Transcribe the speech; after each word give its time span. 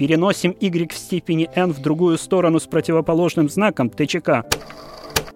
Переносим 0.00 0.56
y 0.58 0.90
в 0.90 0.96
степени 0.96 1.50
n 1.54 1.72
в 1.74 1.80
другую 1.82 2.16
сторону 2.16 2.58
с 2.58 2.66
противоположным 2.66 3.50
знаком 3.50 3.90
ТЧК. 3.90 4.46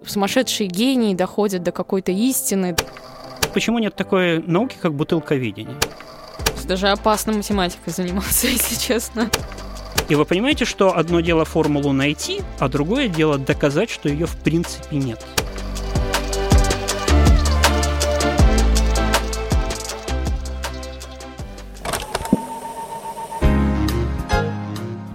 Сумасшедшие 0.03 0.67
гении 0.67 1.13
доходят 1.13 1.61
до 1.61 1.71
какой-то 1.71 2.11
истины. 2.11 2.75
Почему 3.53 3.77
нет 3.77 3.95
такой 3.95 4.41
науки, 4.41 4.75
как 4.81 4.95
бутылковедение? 4.95 5.75
Даже 6.67 6.87
опасно 6.87 7.33
математикой 7.33 7.93
заниматься, 7.93 8.47
если 8.47 8.73
честно. 8.73 9.29
И 10.09 10.15
вы 10.15 10.25
понимаете, 10.25 10.65
что 10.65 10.97
одно 10.97 11.19
дело 11.19 11.45
формулу 11.45 11.93
найти, 11.93 12.41
а 12.57 12.67
другое 12.67 13.07
дело 13.07 13.37
доказать, 13.37 13.91
что 13.91 14.09
ее 14.09 14.25
в 14.25 14.35
принципе 14.37 14.97
нет. 14.97 15.23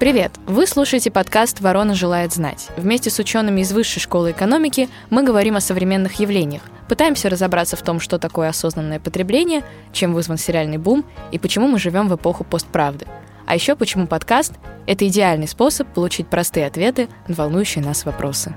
Привет! 0.01 0.33
Вы 0.47 0.67
слушаете 0.67 1.11
подкаст 1.11 1.61
«Ворона 1.61 1.95
желает 1.95 2.33
знать». 2.33 2.69
Вместе 2.79 3.11
с 3.11 3.19
учеными 3.19 3.61
из 3.61 3.71
Высшей 3.71 4.01
школы 4.01 4.31
экономики 4.31 4.89
мы 5.11 5.23
говорим 5.23 5.57
о 5.57 5.61
современных 5.61 6.21
явлениях, 6.21 6.63
пытаемся 6.89 7.29
разобраться 7.29 7.77
в 7.77 7.83
том, 7.83 8.01
что 8.01 8.19
такое 8.19 8.49
осознанное 8.49 8.99
потребление, 8.99 9.63
чем 9.93 10.15
вызван 10.15 10.39
сериальный 10.39 10.79
бум 10.79 11.05
и 11.33 11.39
почему 11.39 11.69
мы 11.69 11.79
живем 11.79 12.09
в 12.09 12.17
эпоху 12.17 12.45
постправды. 12.45 13.07
А 13.45 13.55
еще 13.55 13.77
почему 13.77 14.07
подкаст— 14.07 14.55
это 14.87 15.07
идеальный 15.07 15.47
способ 15.47 15.87
получить 15.93 16.29
простые 16.29 16.67
ответы 16.67 17.11
на 17.29 17.35
волнующие 17.35 17.85
нас 17.85 18.07
вопросы. 18.07 18.55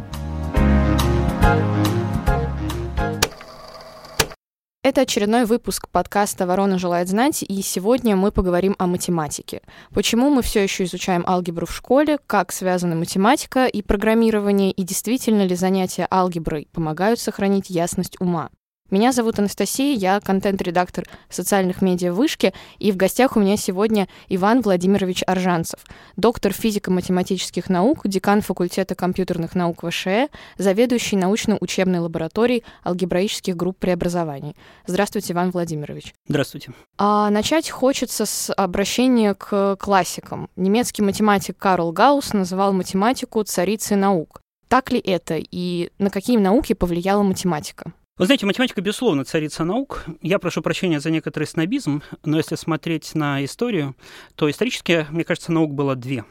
Это 4.84 5.00
очередной 5.00 5.46
выпуск 5.46 5.88
подкаста 5.88 6.46
«Ворона 6.46 6.78
желает 6.78 7.08
знать», 7.08 7.42
и 7.42 7.62
сегодня 7.62 8.18
мы 8.18 8.34
поговорим 8.34 8.76
о 8.80 8.88
математике. 8.88 9.62
Почему 9.94 10.30
мы 10.30 10.42
все 10.42 10.62
еще 10.62 10.84
изучаем 10.84 11.24
алгебру 11.26 11.66
в 11.66 11.74
школе, 11.74 12.20
как 12.28 12.52
связаны 12.52 12.94
математика 12.94 13.66
и 13.66 13.82
программирование, 13.82 14.72
и 14.72 14.84
действительно 14.84 15.44
ли 15.44 15.56
занятия 15.56 16.06
алгеброй 16.12 16.68
помогают 16.74 17.22
сохранить 17.22 17.70
ясность 17.70 18.20
ума. 18.20 18.50
Меня 18.94 19.12
зовут 19.12 19.40
Анастасия, 19.40 19.96
я 19.96 20.20
контент-редактор 20.20 21.06
социальных 21.28 21.82
медиа 21.82 22.14
«Вышки», 22.14 22.54
и 22.78 22.92
в 22.92 22.96
гостях 22.96 23.36
у 23.36 23.40
меня 23.40 23.58
сегодня 23.58 24.08
Иван 24.30 24.62
Владимирович 24.62 25.24
Аржанцев, 25.26 25.80
доктор 26.16 26.54
физико-математических 26.54 27.72
наук, 27.72 28.08
декан 28.08 28.42
факультета 28.42 28.94
компьютерных 28.94 29.56
наук 29.56 29.84
ВШЭ, 29.84 30.30
заведующий 30.60 31.16
научно-учебной 31.16 32.02
лабораторией 32.02 32.64
алгебраических 32.86 33.56
групп 33.56 33.80
преобразований. 33.80 34.56
Здравствуйте, 34.86 35.34
Иван 35.34 35.50
Владимирович. 35.50 36.14
Здравствуйте. 36.28 36.72
А 37.00 37.32
начать 37.32 37.72
хочется 37.72 38.28
с 38.28 38.54
обращения 38.54 39.34
к 39.34 39.76
классикам. 39.78 40.52
Немецкий 40.56 41.02
математик 41.02 41.58
Карл 41.58 41.92
Гаусс 41.94 42.34
называл 42.34 42.74
математику 42.74 43.42
царицей 43.42 43.98
наук. 43.98 44.40
Так 44.68 44.92
ли 44.92 45.00
это 45.00 45.40
и 45.40 45.90
на 45.98 46.12
какие 46.12 46.38
науки 46.38 46.74
повлияла 46.74 47.24
математика? 47.24 47.92
Вы 48.16 48.26
знаете, 48.26 48.46
математика, 48.46 48.80
безусловно, 48.80 49.26
царица 49.26 49.64
наук. 49.64 50.06
Я 50.22 50.38
прошу 50.38 50.62
прощения 50.62 51.00
за 51.00 51.10
некоторый 51.10 51.46
снобизм, 51.46 52.04
но 52.24 52.38
если 52.38 52.54
смотреть 52.54 53.16
на 53.16 53.44
историю, 53.44 53.96
то 54.36 54.48
исторически, 54.52 55.08
мне 55.10 55.24
кажется, 55.24 55.52
наук 55.52 55.74
было 55.74 55.96
две. 55.96 56.24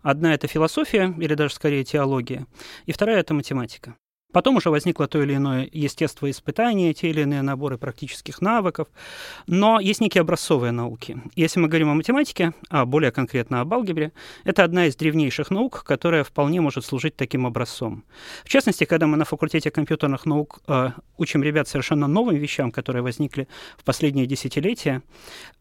Одна– 0.00 0.32
это 0.34 0.46
философия, 0.46 1.14
или 1.18 1.34
даже 1.34 1.52
скорее 1.52 1.84
теология, 1.84 2.46
и 2.86 2.92
вторая– 2.92 3.18
это 3.20 3.34
математика. 3.34 3.94
Потом 4.30 4.56
уже 4.56 4.68
возникло 4.68 5.08
то 5.08 5.22
или 5.22 5.34
иное 5.34 5.68
естествоиспытание, 5.72 6.92
те 6.92 7.08
или 7.08 7.22
иные 7.22 7.40
наборы 7.40 7.78
практических 7.78 8.42
навыков. 8.42 8.88
Но 9.46 9.80
есть 9.80 10.02
некие 10.02 10.20
образцовые 10.20 10.70
науки. 10.70 11.22
Если 11.34 11.58
мы 11.58 11.68
говорим 11.68 11.88
о 11.88 11.94
математике, 11.94 12.52
а 12.68 12.84
более 12.84 13.10
конкретно 13.10 13.62
об 13.62 13.72
алгебре, 13.72 14.12
это 14.44 14.64
одна 14.64 14.84
из 14.86 14.96
древнейших 14.96 15.50
наук, 15.50 15.82
которая 15.82 16.24
вполне 16.24 16.60
может 16.60 16.84
служить 16.84 17.16
таким 17.16 17.46
образцом. 17.46 18.04
В 18.44 18.50
частности, 18.50 18.84
когда 18.84 19.06
мы 19.06 19.16
на 19.16 19.24
факультете 19.24 19.70
компьютерных 19.70 20.26
наук 20.26 20.60
э, 20.68 20.90
учим 21.16 21.42
ребят 21.42 21.66
совершенно 21.66 22.06
новым 22.06 22.36
вещам, 22.36 22.70
которые 22.70 23.02
возникли 23.02 23.48
в 23.78 23.84
последние 23.84 24.26
десятилетия, 24.26 25.02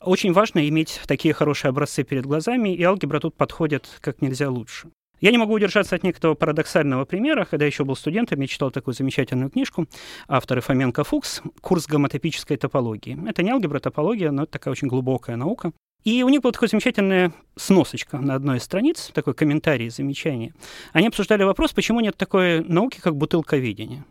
очень 0.01 0.33
важно 0.33 0.67
иметь 0.67 0.99
такие 1.07 1.33
хорошие 1.33 1.69
образцы 1.69 2.03
перед 2.03 2.25
глазами, 2.25 2.75
и 2.75 2.83
алгебра 2.83 3.21
тут 3.21 3.35
подходит 3.35 3.87
как 4.01 4.21
нельзя 4.21 4.49
лучше. 4.49 4.89
Я 5.19 5.31
не 5.31 5.37
могу 5.37 5.53
удержаться 5.53 5.95
от 5.95 6.03
некоторого 6.03 6.35
парадоксального 6.35 7.05
примера. 7.05 7.45
Когда 7.45 7.65
еще 7.65 7.83
был 7.83 7.95
студентом, 7.95 8.39
я 8.39 8.47
читал 8.47 8.69
такую 8.69 8.93
замечательную 8.93 9.49
книжку 9.49 9.87
автора 10.27 10.61
Фоменко 10.61 11.03
Фукс 11.03 11.41
«Курс 11.61 11.87
гомотопической 11.87 12.57
топологии». 12.57 13.17
Это 13.27 13.41
не 13.41 13.49
алгебра, 13.49 13.79
топология, 13.79 14.29
но 14.29 14.43
это 14.43 14.53
такая 14.53 14.71
очень 14.71 14.87
глубокая 14.87 15.35
наука. 15.35 15.71
И 16.03 16.21
у 16.23 16.29
них 16.29 16.41
была 16.41 16.51
такая 16.51 16.69
замечательная 16.69 17.33
сносочка 17.55 18.19
на 18.19 18.35
одной 18.35 18.57
из 18.57 18.63
страниц, 18.63 19.09
такой 19.13 19.33
комментарий, 19.33 19.89
замечание. 19.89 20.53
Они 20.93 21.07
обсуждали 21.07 21.43
вопрос, 21.43 21.73
почему 21.73 21.99
нет 21.99 22.15
такой 22.15 22.63
науки, 22.63 22.99
как 23.01 23.15
бутылковедение. 23.15 24.05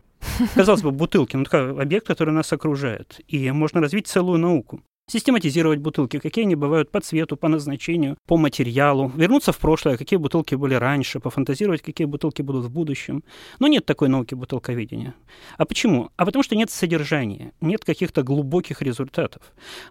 Казалось 0.55 0.83
бы, 0.83 0.91
бутылки, 0.91 1.37
ну, 1.37 1.45
такой 1.45 1.71
объект, 1.81 2.07
который 2.07 2.35
нас 2.35 2.53
окружает. 2.53 3.21
И 3.29 3.51
можно 3.53 3.81
развить 3.81 4.09
целую 4.09 4.39
науку 4.39 4.83
систематизировать 5.09 5.79
бутылки, 5.79 6.19
какие 6.19 6.45
они 6.45 6.57
бывают 6.57 6.91
по 6.91 7.01
цвету, 7.01 7.37
по 7.37 7.49
назначению, 7.49 8.17
по 8.27 8.37
материалу, 8.37 9.13
вернуться 9.15 9.53
в 9.53 9.59
прошлое, 9.59 9.97
какие 9.97 10.19
бутылки 10.19 10.57
были 10.57 10.75
раньше, 10.75 11.21
пофантазировать, 11.21 11.83
какие 11.83 12.07
бутылки 12.07 12.43
будут 12.43 12.65
в 12.65 12.71
будущем. 12.71 13.23
Но 13.61 13.69
нет 13.69 13.87
такой 13.87 14.09
науки 14.09 14.35
бутылковедения. 14.35 15.15
А 15.59 15.65
почему? 15.65 16.11
А 16.17 16.27
потому 16.27 16.43
что 16.43 16.57
нет 16.57 16.71
содержания, 16.71 17.53
нет 17.61 17.85
каких-то 17.85 18.23
глубоких 18.23 18.83
результатов. 18.83 19.43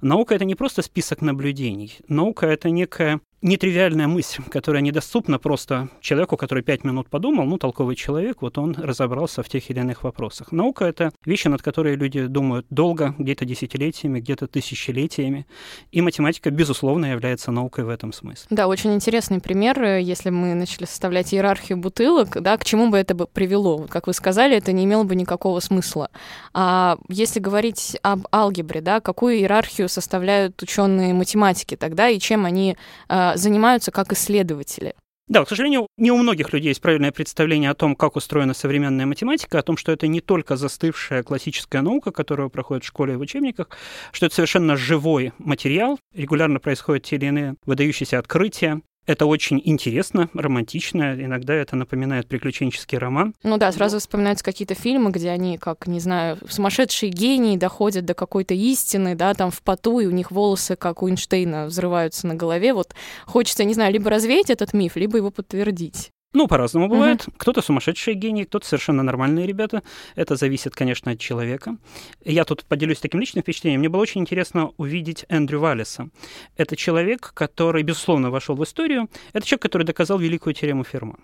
Наука— 0.02 0.36
это 0.36 0.46
не 0.46 0.56
просто 0.56 0.82
список 0.82 1.22
наблюдений. 1.22 1.98
Наука— 2.10 2.46
это 2.48 2.70
некая 2.70 3.22
нетривиальная 3.42 4.08
мысль, 4.08 4.42
которая 4.50 4.82
недоступна 4.82 5.40
просто 5.40 5.90
человеку, 6.02 6.38
который 6.38 6.64
пять 6.64 6.84
минут 6.84 7.10
подумал, 7.10 7.46
ну, 7.46 7.58
толковый 7.58 7.96
человек, 7.96 8.42
вот 8.42 8.58
он 8.58 8.74
разобрался 8.76 9.44
в 9.44 9.50
тех 9.50 9.70
или 9.70 9.80
иных 9.80 10.04
вопросах. 10.04 10.52
Наука— 10.52 10.86
это 10.86 11.12
вещи, 11.26 11.48
над 11.48 11.62
которыми 11.62 11.96
люди 11.96 12.26
думают 12.26 12.66
долго, 12.70 13.14
где-то 13.18 13.46
десятилетиями, 13.46 14.20
где-то 14.20 14.48
тысячелетиями, 14.48 15.46
и 15.92 16.02
математика, 16.02 16.50
безусловно, 16.50 17.06
является 17.06 17.52
наукой 17.52 17.84
в 17.84 17.90
этом 17.90 18.14
смысле. 18.14 18.48
Да, 18.50 18.68
очень 18.68 18.94
интересный 18.94 19.40
пример, 19.40 19.84
если 19.84 20.30
мы 20.30 20.54
начали 20.56 20.86
составлять 20.86 21.34
иерархию 21.34 21.78
бутылок, 21.78 22.42
да, 22.42 22.58
к 22.58 22.66
чему 22.66 22.90
бы 22.90 22.98
это 22.98 23.14
бы 23.14 23.28
привело? 23.28 23.86
Как 23.90 24.08
вы 24.08 24.14
сказали, 24.14 24.58
это 24.58 24.72
не 24.72 24.86
имело 24.86 25.04
бы 25.04 25.16
никакого 25.16 25.60
смысла. 25.60 26.10
А 26.54 26.98
если 27.10 27.40
говорить 27.40 27.98
об 28.02 28.28
алгебре, 28.34 28.82
да, 28.82 29.02
какую 29.02 29.36
иерархию 29.36 29.90
составляют 29.90 30.62
ученые 30.62 31.14
математики 31.14 31.76
тогда, 31.76 32.10
и 32.10 32.20
чем 32.20 32.46
они 32.46 32.78
а, 33.08 33.25
занимаются 33.36 33.92
как 33.92 34.14
исследователи. 34.14 34.96
Да, 35.28 35.44
к 35.44 35.50
сожалению, 35.50 35.88
не 35.98 36.12
у 36.12 36.18
многих 36.18 36.54
людей 36.54 36.70
есть 36.70 36.82
правильное 36.82 37.12
представление 37.12 37.72
о 37.72 37.74
том, 37.74 37.96
как 37.96 38.16
устроена 38.16 38.54
современная 38.54 39.08
математика, 39.08 39.58
о 39.58 39.64
том, 39.64 39.76
что 39.76 39.92
это 39.92 40.08
не 40.08 40.22
только 40.22 40.56
застывшая 40.56 41.24
классическая 41.24 41.82
наука, 41.82 42.12
которая 42.12 42.50
проходит 42.50 42.84
в 42.84 42.88
школе 42.88 43.14
и 43.14 43.16
в 43.16 43.22
учебниках, 43.22 43.70
что 44.12 44.28
это 44.28 44.36
совершенно 44.36 44.78
живой 44.78 45.34
материал, 45.40 45.98
регулярно 46.14 46.60
происходят 46.60 47.06
те 47.06 47.16
или 47.16 47.26
иные 47.26 47.56
выдающиеся 47.66 48.20
открытия, 48.20 48.82
это 49.06 49.26
очень 49.26 49.62
интересно, 49.64 50.30
романтично. 50.34 51.14
Иногда 51.14 51.54
это 51.54 51.76
напоминает 51.76 52.28
приключенческий 52.28 52.98
роман. 52.98 53.34
Ну 53.44 53.58
да, 53.58 53.72
сразу 53.72 54.00
вспоминаются 54.00 54.44
какие-то 54.44 54.76
фильмы, 54.76 55.12
где 55.12 55.30
они, 55.30 55.58
как, 55.58 55.88
не 55.88 56.00
знаю, 56.00 56.38
сумасшедшие 56.48 57.12
гении 57.12 57.58
доходят 57.58 58.06
до 58.06 58.14
какой-то 58.14 58.54
истины, 58.54 59.16
да, 59.16 59.34
там 59.34 59.52
в 59.52 59.62
поту, 59.62 60.00
и 60.00 60.06
у 60.06 60.12
них 60.12 60.32
волосы, 60.32 60.76
как 60.76 61.04
у 61.04 61.10
Эйнштейна, 61.10 61.66
взрываются 61.66 62.28
на 62.28 62.36
голове. 62.36 62.74
Вот 62.74 62.94
хочется, 63.26 63.64
не 63.64 63.74
знаю, 63.74 63.94
либо 63.94 64.10
развеять 64.10 64.50
этот 64.50 64.74
миф, 64.74 64.96
либо 64.96 65.18
его 65.18 65.32
подтвердить. 65.32 66.12
Ну, 66.36 66.48
по-разному 66.48 66.90
бывает. 66.90 67.22
Mm-hmm. 67.22 67.34
Кто-то 67.38 67.62
сумасшедшие 67.62 68.14
гении, 68.14 68.44
кто-то 68.44 68.68
совершенно 68.68 69.04
нормальные 69.04 69.48
ребята. 69.48 69.84
Это 70.16 70.36
зависит, 70.36 70.76
конечно, 70.76 71.14
от 71.14 71.20
человека. 71.20 71.78
Я 72.26 72.44
тут 72.44 72.66
поделюсь 72.66 73.00
таким 73.00 73.22
личным 73.22 73.42
впечатлением. 73.42 73.80
Мне 73.80 73.88
было 73.88 74.02
очень 74.02 74.20
интересно 74.20 74.72
увидеть 74.76 75.26
Эндрю 75.30 75.62
Валлиса. 75.62 76.10
Это 76.58 76.76
человек, 76.76 77.32
который, 77.34 77.84
безусловно, 77.84 78.32
вошел 78.32 78.58
в 78.58 78.64
историю. 78.66 79.10
Это 79.32 79.48
человек, 79.48 79.62
который 79.62 79.84
доказал 79.84 80.20
великую 80.20 80.54
теорему 80.54 80.84
Ферма. 80.84 81.20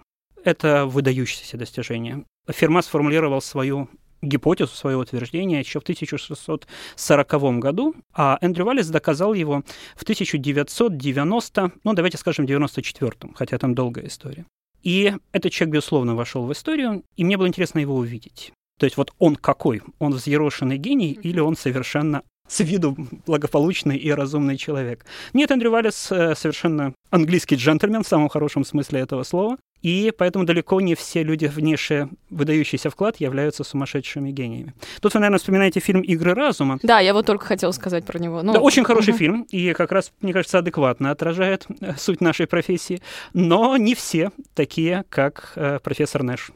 Это 0.46 0.86
выдающееся 0.86 1.58
достижение. 1.58 2.24
Ферма 2.48 2.82
сформулировал 2.82 3.42
свою 3.42 3.90
гипотезу, 4.22 4.74
свое 4.74 4.96
утверждение 4.96 5.60
еще 5.60 5.82
в 5.82 5.84
1640 5.84 7.60
году, 7.60 7.96
а 8.14 8.38
Эндрю 8.40 8.64
Валлис 8.64 8.88
доказал 8.88 9.34
его 9.34 9.64
в 9.98 10.04
1990, 10.04 11.72
ну, 11.84 11.94
давайте 11.94 12.18
скажем, 12.18 12.46
94 12.46 13.34
хотя 13.36 13.58
там 13.58 13.76
долгая 13.76 14.08
история. 14.08 14.46
И 14.84 15.14
этот 15.32 15.52
человек, 15.52 15.76
безусловно, 15.76 16.16
вошел 16.16 16.46
в 16.46 16.52
историю, 16.52 17.04
и 17.16 17.24
мне 17.24 17.38
было 17.38 17.48
интересно 17.48 17.80
его 17.80 17.96
увидеть. 17.96 18.52
То 18.80 18.86
есть 18.86 18.98
вот 18.98 19.14
он 19.20 19.36
какой? 19.36 19.82
Он 20.00 20.14
взъерошенный 20.14 20.78
гений 20.78 21.12
или 21.12 21.40
он 21.40 21.56
совершенно 21.56 22.24
с 22.48 22.60
виду 22.60 22.98
благополучный 23.26 23.96
и 23.98 24.12
разумный 24.12 24.58
человек. 24.58 25.06
Нет, 25.34 25.52
Эндрю 25.52 25.72
Валлес 25.72 26.12
э, 26.12 26.36
совершенно 26.36 26.94
английский 27.10 27.56
джентльмен 27.56 28.04
в 28.04 28.08
самом 28.08 28.28
хорошем 28.28 28.66
смысле 28.66 29.00
этого 29.00 29.24
слова. 29.24 29.58
И 29.82 30.14
поэтому 30.18 30.46
далеко 30.46 30.80
не 30.82 30.96
все 30.96 31.24
люди, 31.24 31.46
внесшие 31.46 32.10
выдающийся 32.30 32.90
вклад, 32.90 33.18
являются 33.18 33.64
сумасшедшими 33.64 34.32
гениями. 34.32 34.74
Тут 35.02 35.14
вы, 35.14 35.20
наверное, 35.20 35.40
вспоминаете 35.40 35.80
фильм 35.80 36.02
«Игры 36.02 36.34
разума». 36.34 36.80
Да, 36.84 37.00
я 37.00 37.14
вот 37.14 37.26
только 37.26 37.46
хотела 37.46 37.72
сказать 37.72 38.06
про 38.06 38.20
него. 38.20 38.42
Ну... 38.42 38.54
Да, 38.54 38.60
очень 38.60 38.84
хороший 38.84 39.14
фильм, 39.14 39.48
и 39.50 39.74
как 39.74 39.92
раз, 39.92 40.12
мне 40.22 40.34
кажется, 40.34 40.60
адекватно 40.60 41.12
отражает 41.12 41.66
э, 41.82 41.94
суть 41.98 42.22
нашей 42.22 42.48
профессии. 42.48 43.02
Но 43.34 43.78
не 43.78 43.96
все 43.96 44.32
такие, 44.54 45.04
как 45.10 45.54
э, 45.56 45.80
профессор 45.80 46.24
Нэш. 46.24 46.52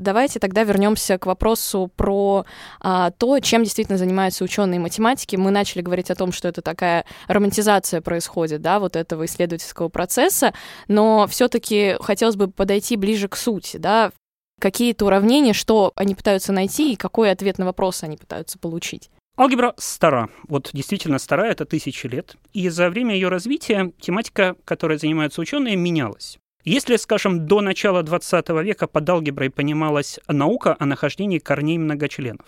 Давайте 0.00 0.40
тогда 0.40 0.62
вернемся 0.62 1.18
к 1.18 1.26
вопросу 1.26 1.90
про 1.94 2.46
а, 2.80 3.10
то, 3.10 3.38
чем 3.40 3.64
действительно 3.64 3.98
занимаются 3.98 4.42
ученые 4.42 4.80
математики. 4.80 5.36
Мы 5.36 5.50
начали 5.50 5.82
говорить 5.82 6.10
о 6.10 6.14
том, 6.14 6.32
что 6.32 6.48
это 6.48 6.62
такая 6.62 7.04
романтизация 7.28 8.00
происходит, 8.00 8.62
да, 8.62 8.80
вот 8.80 8.96
этого 8.96 9.26
исследовательского 9.26 9.90
процесса, 9.90 10.54
но 10.88 11.26
все-таки 11.28 11.96
хотелось 12.00 12.36
бы 12.36 12.48
подойти 12.48 12.96
ближе 12.96 13.28
к 13.28 13.36
сути, 13.36 13.76
да, 13.76 14.10
какие-то 14.58 15.04
уравнения, 15.06 15.52
что 15.52 15.92
они 15.96 16.14
пытаются 16.14 16.52
найти 16.52 16.92
и 16.92 16.96
какой 16.96 17.30
ответ 17.30 17.58
на 17.58 17.66
вопрос 17.66 18.02
они 18.02 18.16
пытаются 18.16 18.58
получить. 18.58 19.10
Алгебра 19.36 19.74
стара, 19.76 20.28
вот 20.48 20.70
действительно 20.72 21.18
стара, 21.18 21.44
это 21.44 21.64
тысячи 21.64 22.06
лет, 22.06 22.36
и 22.52 22.68
за 22.68 22.90
время 22.90 23.14
ее 23.14 23.28
развития 23.28 23.92
тематика, 24.00 24.56
которой 24.64 24.98
занимаются 24.98 25.40
ученые, 25.40 25.76
менялась. 25.76 26.38
Если, 26.64 26.96
скажем, 26.96 27.46
до 27.46 27.62
начала 27.62 28.02
20 28.02 28.48
века 28.62 28.86
под 28.86 29.08
алгеброй 29.08 29.48
понималась 29.50 30.20
наука 30.28 30.76
о 30.78 30.84
нахождении 30.84 31.38
корней 31.38 31.78
многочленов, 31.78 32.44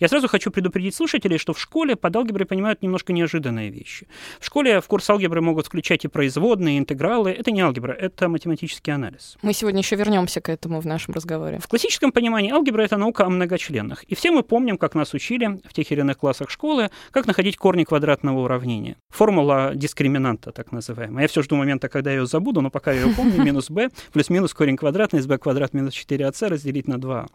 я 0.00 0.08
сразу 0.08 0.28
хочу 0.28 0.50
предупредить 0.50 0.94
слушателей, 0.94 1.38
что 1.38 1.52
в 1.52 1.60
школе 1.60 1.96
под 1.96 2.16
алгеброй 2.16 2.46
понимают 2.46 2.82
немножко 2.82 3.12
неожиданные 3.12 3.70
вещи. 3.70 4.06
В 4.40 4.46
школе 4.46 4.80
в 4.80 4.86
курс 4.86 5.08
алгебры 5.10 5.40
могут 5.40 5.66
включать 5.66 6.04
и 6.04 6.08
производные, 6.08 6.76
и 6.76 6.78
интегралы. 6.78 7.30
Это 7.30 7.50
не 7.50 7.60
алгебра, 7.60 7.92
это 7.92 8.28
математический 8.28 8.92
анализ. 8.92 9.36
Мы 9.42 9.52
сегодня 9.52 9.80
еще 9.80 9.96
вернемся 9.96 10.40
к 10.40 10.48
этому 10.48 10.80
в 10.80 10.86
нашем 10.86 11.14
разговоре. 11.14 11.58
В 11.58 11.68
классическом 11.68 12.12
понимании 12.12 12.50
алгебра— 12.52 12.82
это 12.84 12.96
наука 12.96 13.24
о 13.24 13.30
многочленах. 13.30 14.04
И 14.04 14.14
все 14.14 14.30
мы 14.30 14.42
помним, 14.42 14.78
как 14.78 14.94
нас 14.94 15.14
учили 15.14 15.60
в 15.64 15.72
тех 15.72 15.90
или 15.90 16.00
иных 16.00 16.18
классах 16.18 16.50
школы, 16.50 16.90
как 17.10 17.26
находить 17.26 17.56
корни 17.56 17.84
квадратного 17.84 18.40
уравнения. 18.40 18.96
Формула 19.10 19.72
дискриминанта, 19.74 20.52
так 20.52 20.72
называемая. 20.72 21.22
Я 21.22 21.28
все 21.28 21.42
жду 21.42 21.56
момента, 21.56 21.88
когда 21.88 22.10
я 22.10 22.20
ее 22.20 22.26
забуду, 22.26 22.60
но 22.60 22.70
пока 22.70 22.92
я 22.92 23.02
ее 23.02 23.14
помню, 23.14 23.42
минус 23.44 23.70
b 23.70 23.90
плюс-минус 24.12 24.54
корень 24.54 24.76
квадратный 24.76 25.20
из 25.20 25.26
b 25.26 25.38
квадрат 25.38 25.74
минус 25.74 25.94
4ac 25.94 26.48
разделить 26.48 26.88
на 26.88 27.00
2. 27.00 27.26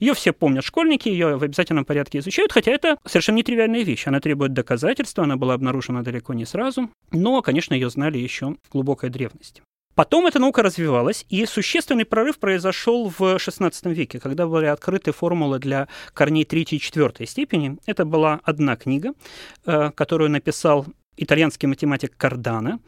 Ее 0.00 0.14
все 0.14 0.32
помнят 0.32 0.64
школьники, 0.64 1.08
ее 1.08 1.36
в 1.36 1.42
обязательном 1.42 1.83
обязательном 1.84 1.86
порядке 1.86 2.18
изучают, 2.18 2.52
хотя 2.52 2.72
это 2.72 2.96
совершенно 3.04 3.36
нетривиальная 3.36 3.84
вещь. 3.84 4.06
Она 4.06 4.20
требует 4.20 4.52
доказательства, 4.52 5.24
она 5.24 5.36
была 5.36 5.54
обнаружена 5.54 6.02
далеко 6.02 6.34
не 6.34 6.44
сразу, 6.44 6.90
но, 7.12 7.42
конечно, 7.42 7.74
ее 7.74 7.90
знали 7.90 8.18
еще 8.18 8.56
в 8.68 8.72
глубокой 8.72 9.10
древности. 9.10 9.62
Потом 9.94 10.26
эта 10.26 10.40
наука 10.40 10.62
развивалась, 10.62 11.24
и 11.28 11.46
существенный 11.46 12.04
прорыв 12.04 12.38
произошел 12.38 13.08
в 13.08 13.20
XVI 13.36 13.94
веке, 13.94 14.18
когда 14.18 14.46
были 14.46 14.66
открыты 14.66 15.12
формулы 15.12 15.60
для 15.60 15.86
корней 16.14 16.44
третьей 16.44 16.78
и 16.78 16.80
четвертой 16.80 17.26
степени. 17.26 17.76
Это 17.86 18.04
была 18.04 18.40
одна 18.42 18.74
книга, 18.74 19.12
э, 19.66 19.90
которую 19.94 20.30
написал 20.30 20.86
итальянский 21.16 21.68
математик 21.68 22.16
Кардана. 22.16 22.80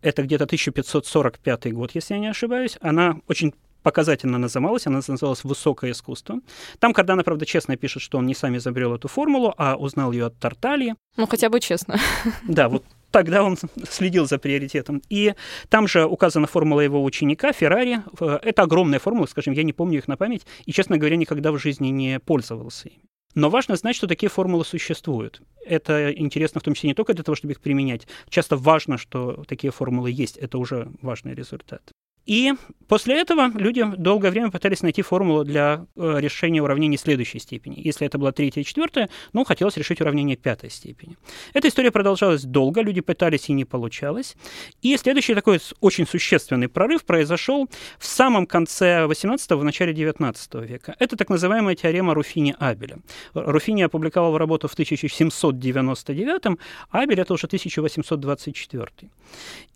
Это 0.00 0.22
где-то 0.22 0.44
1545 0.44 1.72
год, 1.74 1.90
если 1.94 2.14
я 2.14 2.20
не 2.20 2.28
ошибаюсь. 2.28 2.78
Она 2.80 3.20
очень 3.28 3.52
показательно 3.84 4.38
называлась, 4.38 4.88
она 4.88 5.00
называлась 5.06 5.44
«Высокое 5.44 5.92
искусство». 5.92 6.40
Там 6.80 6.92
Кардана, 6.92 7.22
правда, 7.22 7.46
честно 7.46 7.76
пишет, 7.76 8.02
что 8.02 8.18
он 8.18 8.26
не 8.26 8.34
сам 8.34 8.56
изобрел 8.56 8.94
эту 8.94 9.06
формулу, 9.06 9.54
а 9.56 9.76
узнал 9.76 10.10
ее 10.10 10.26
от 10.26 10.38
Тарталии. 10.38 10.96
Ну, 11.16 11.28
хотя 11.28 11.48
бы 11.50 11.60
честно. 11.60 12.00
Да, 12.48 12.68
вот 12.68 12.82
тогда 13.12 13.44
он 13.44 13.56
следил 13.88 14.26
за 14.26 14.38
приоритетом. 14.38 15.02
И 15.08 15.34
там 15.68 15.86
же 15.86 16.04
указана 16.04 16.48
формула 16.48 16.80
его 16.80 17.04
ученика 17.04 17.52
Феррари. 17.52 18.00
Это 18.18 18.62
огромная 18.62 18.98
формула, 18.98 19.26
скажем, 19.26 19.54
я 19.54 19.62
не 19.62 19.72
помню 19.72 19.98
их 19.98 20.08
на 20.08 20.16
память, 20.16 20.46
и, 20.64 20.72
честно 20.72 20.98
говоря, 20.98 21.16
никогда 21.16 21.52
в 21.52 21.58
жизни 21.58 21.88
не 21.88 22.18
пользовался 22.18 22.88
ими. 22.88 23.04
Но 23.36 23.50
важно 23.50 23.76
знать, 23.76 23.96
что 23.96 24.06
такие 24.06 24.30
формулы 24.30 24.64
существуют. 24.64 25.42
Это 25.66 26.12
интересно 26.12 26.60
в 26.60 26.64
том 26.64 26.74
числе 26.74 26.88
не 26.88 26.94
только 26.94 27.14
для 27.14 27.24
того, 27.24 27.36
чтобы 27.36 27.52
их 27.52 27.60
применять. 27.60 28.06
Часто 28.28 28.56
важно, 28.56 28.96
что 28.96 29.44
такие 29.46 29.72
формулы 29.72 30.10
есть. 30.10 30.36
Это 30.36 30.56
уже 30.56 30.88
важный 31.02 31.34
результат. 31.34 31.82
И 32.26 32.54
после 32.88 33.20
этого 33.20 33.50
люди 33.54 33.84
долгое 33.96 34.30
время 34.30 34.50
пытались 34.50 34.82
найти 34.82 35.02
формулу 35.02 35.44
для 35.44 35.86
э, 35.96 36.20
решения 36.20 36.62
уравнений 36.62 36.96
следующей 36.96 37.38
степени. 37.38 37.80
Если 37.84 38.06
это 38.06 38.18
была 38.18 38.32
третья 38.32 38.62
и 38.62 38.64
четвертая, 38.64 39.10
ну, 39.32 39.44
хотелось 39.44 39.76
решить 39.76 40.00
уравнение 40.00 40.36
пятой 40.36 40.70
степени. 40.70 41.16
Эта 41.52 41.68
история 41.68 41.90
продолжалась 41.90 42.42
долго, 42.42 42.80
люди 42.80 43.00
пытались 43.00 43.50
и 43.50 43.52
не 43.52 43.64
получалось. 43.64 44.36
И 44.80 44.96
следующий 44.96 45.34
такой 45.34 45.60
очень 45.80 46.06
существенный 46.06 46.68
прорыв 46.68 47.04
произошел 47.04 47.68
в 47.98 48.06
самом 48.06 48.46
конце 48.46 49.04
18-го, 49.04 49.58
в 49.58 49.64
начале 49.64 49.92
19 49.92 50.54
века. 50.54 50.96
Это 50.98 51.16
так 51.16 51.28
называемая 51.28 51.74
теорема 51.74 52.14
Руфини-Абеля. 52.14 53.00
Руфини 53.34 53.82
опубликовал 53.82 54.38
работу 54.38 54.68
в 54.68 54.72
1799, 54.72 56.58
а 56.90 56.98
Абель 56.98 57.20
это 57.20 57.34
уже 57.34 57.46
1824. 57.46 59.10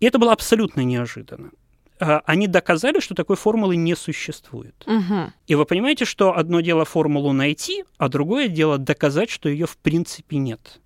И 0.01 0.07
это 0.07 0.19
было 0.19 0.33
абсолютно 0.33 0.81
неожиданно. 0.81 1.51
А, 2.01 2.23
они 2.27 2.47
доказали, 2.47 3.01
что 3.01 3.15
такой 3.15 3.37
формулы 3.37 3.77
не 3.77 3.97
существует. 3.97 4.75
Угу. 4.87 5.33
И 5.47 5.55
вы 5.55 5.65
понимаете, 5.65 6.05
что 6.05 6.37
одно 6.37 6.61
дело 6.61 6.85
формулу 6.85 7.33
найти, 7.33 7.85
а 7.97 8.09
другое 8.09 8.49
дело 8.49 8.79
доказать, 8.79 9.31
что 9.31 9.49
ее 9.49 9.67
в 9.67 9.77
принципе 9.79 10.39
нет. 10.39 10.81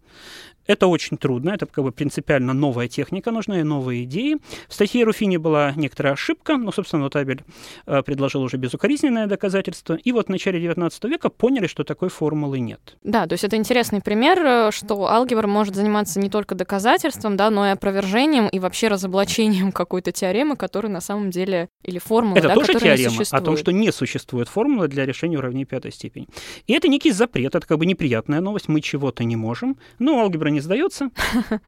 Это 0.67 0.87
очень 0.87 1.17
трудно, 1.17 1.51
это 1.51 1.67
как 1.67 1.85
бы 1.85 1.93
принципиально 1.93 2.53
новая 2.53 2.89
техника 2.89 3.31
нужна 3.31 3.61
и 3.61 3.63
новые 3.63 4.05
идеи. 4.05 4.37
В 4.69 4.75
статье 4.75 5.05
Руфини 5.05 5.37
была 5.37 5.73
некоторая 5.77 6.15
ошибка, 6.15 6.57
но, 6.57 6.73
собственно, 6.73 7.05
вот 7.05 7.17
Абель 7.17 7.43
э, 7.87 8.03
предложил 8.03 8.43
уже 8.43 8.57
безукоризненное 8.57 9.27
доказательство. 9.27 9.95
И 9.95 10.13
вот 10.13 10.27
в 10.27 10.29
начале 10.31 10.65
XIX 10.65 10.91
века 11.09 11.31
поняли, 11.31 11.67
что 11.67 11.85
такой 11.85 12.09
формулы 12.09 12.61
нет. 12.61 12.97
Да, 13.03 13.27
то 13.27 13.33
есть 13.33 13.45
это 13.45 13.57
интересный 13.57 14.01
пример, 14.01 14.39
э, 14.39 14.71
что 14.73 15.07
алгебра 15.07 15.47
может 15.47 15.75
заниматься 15.75 16.21
не 16.21 16.31
только 16.31 16.55
доказательством, 16.55 17.37
да, 17.37 17.51
но 17.51 17.67
и 17.67 17.71
опровержением 17.71 18.49
и 18.49 18.59
вообще 18.59 18.89
разоблачением 18.89 19.73
какой-то 19.73 20.13
теоремы, 20.13 20.57
которая 20.57 20.93
на 20.93 21.01
самом 21.01 21.31
деле, 21.31 21.69
или 21.83 21.99
формулы, 21.99 22.39
это 22.39 22.49
да, 22.49 22.55
тоже 22.55 22.75
теорема 22.75 23.23
о 23.31 23.41
том, 23.41 23.57
что 23.57 23.73
не 23.73 23.91
существует 23.93 24.49
формулы 24.49 24.89
для 24.89 25.07
решения 25.07 25.39
уравнений 25.39 25.65
пятой 25.65 25.93
степени. 25.93 26.29
И 26.67 26.73
это 26.73 26.89
некий 26.89 27.11
запрет, 27.11 27.55
это 27.55 27.67
как 27.67 27.79
бы 27.79 27.87
неприятная 27.87 28.41
новость, 28.41 28.69
мы 28.69 28.81
чего-то 28.81 29.25
не 29.25 29.37
можем, 29.37 29.77
но 29.99 30.21
алгебра 30.21 30.52
не 30.53 30.61
сдается 30.61 31.11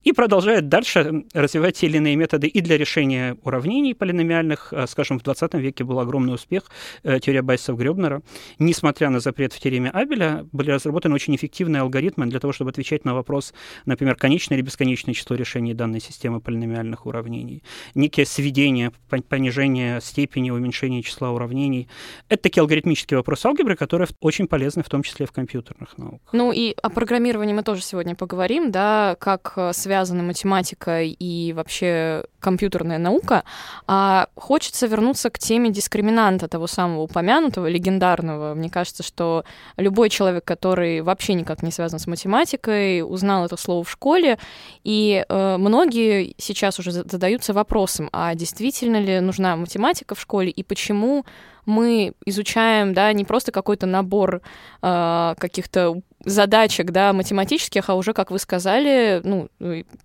и 0.02 0.12
продолжает 0.12 0.68
дальше 0.68 1.24
развивать 1.32 1.76
те 1.76 1.86
или 1.86 1.96
иные 1.96 2.16
методы 2.16 2.46
и 2.46 2.60
для 2.60 2.78
решения 2.78 3.36
уравнений 3.42 3.94
полиномиальных. 3.94 4.72
А, 4.72 4.86
скажем, 4.86 5.18
в 5.18 5.22
20 5.22 5.54
веке 5.54 5.84
был 5.84 5.98
огромный 6.00 6.34
успех 6.34 6.64
э, 7.02 7.18
теория 7.20 7.42
Байсов-Грёбнера. 7.42 8.22
Несмотря 8.58 9.10
на 9.10 9.20
запрет 9.20 9.52
в 9.52 9.60
теореме 9.60 9.90
Абеля, 9.90 10.46
были 10.52 10.70
разработаны 10.70 11.14
очень 11.14 11.34
эффективные 11.34 11.82
алгоритмы 11.82 12.26
для 12.26 12.40
того, 12.40 12.52
чтобы 12.52 12.70
отвечать 12.70 13.04
на 13.04 13.14
вопрос, 13.14 13.54
например, 13.86 14.16
конечное 14.16 14.58
или 14.58 14.64
бесконечное 14.64 15.14
число 15.14 15.36
решений 15.36 15.74
данной 15.74 16.00
системы 16.00 16.40
полиномиальных 16.40 17.06
уравнений. 17.06 17.62
Некие 17.94 18.26
сведения, 18.26 18.92
понижение 19.28 20.00
степени, 20.00 20.50
уменьшение 20.50 21.02
числа 21.02 21.30
уравнений. 21.30 21.88
Это 22.28 22.44
такие 22.44 22.60
алгоритмические 22.60 23.18
вопросы 23.18 23.46
алгебры, 23.46 23.76
которые 23.76 24.08
очень 24.20 24.46
полезны 24.46 24.82
в 24.82 24.88
том 24.88 25.02
числе 25.02 25.26
в 25.26 25.32
компьютерных 25.32 25.96
науках. 25.98 26.32
Ну 26.32 26.52
и 26.52 26.74
о 26.82 26.90
программировании 26.90 27.54
мы 27.54 27.62
тоже 27.62 27.82
сегодня 27.82 28.14
поговорим, 28.14 28.70
да, 28.74 29.16
как 29.20 29.52
э, 29.54 29.72
связана 29.72 30.24
математика 30.24 31.00
и 31.02 31.52
вообще 31.52 32.24
компьютерная 32.40 32.98
наука. 32.98 33.44
А 33.86 34.26
хочется 34.34 34.88
вернуться 34.88 35.30
к 35.30 35.38
теме 35.38 35.70
дискриминанта 35.70 36.48
того 36.48 36.66
самого 36.66 37.02
упомянутого, 37.02 37.68
легендарного. 37.68 38.54
Мне 38.54 38.68
кажется, 38.68 39.04
что 39.04 39.44
любой 39.76 40.10
человек, 40.10 40.44
который 40.44 41.02
вообще 41.02 41.34
никак 41.34 41.62
не 41.62 41.70
связан 41.70 42.00
с 42.00 42.08
математикой, 42.08 43.02
узнал 43.02 43.44
это 43.46 43.56
слово 43.56 43.84
в 43.84 43.90
школе, 43.90 44.38
и 44.82 45.24
э, 45.28 45.56
многие 45.56 46.34
сейчас 46.38 46.80
уже 46.80 46.90
задаются 46.90 47.52
вопросом, 47.52 48.08
а 48.12 48.34
действительно 48.34 49.00
ли 49.00 49.20
нужна 49.20 49.54
математика 49.54 50.16
в 50.16 50.20
школе, 50.20 50.50
и 50.50 50.64
почему 50.64 51.24
мы 51.66 52.12
изучаем, 52.24 52.94
да, 52.94 53.12
не 53.12 53.24
просто 53.24 53.52
какой-то 53.52 53.86
набор 53.86 54.42
э, 54.82 55.34
каких-то 55.38 56.00
задачек, 56.24 56.90
да, 56.90 57.12
математических, 57.12 57.88
а 57.90 57.94
уже, 57.94 58.12
как 58.12 58.30
вы 58.30 58.38
сказали, 58.38 59.20
ну, 59.24 59.48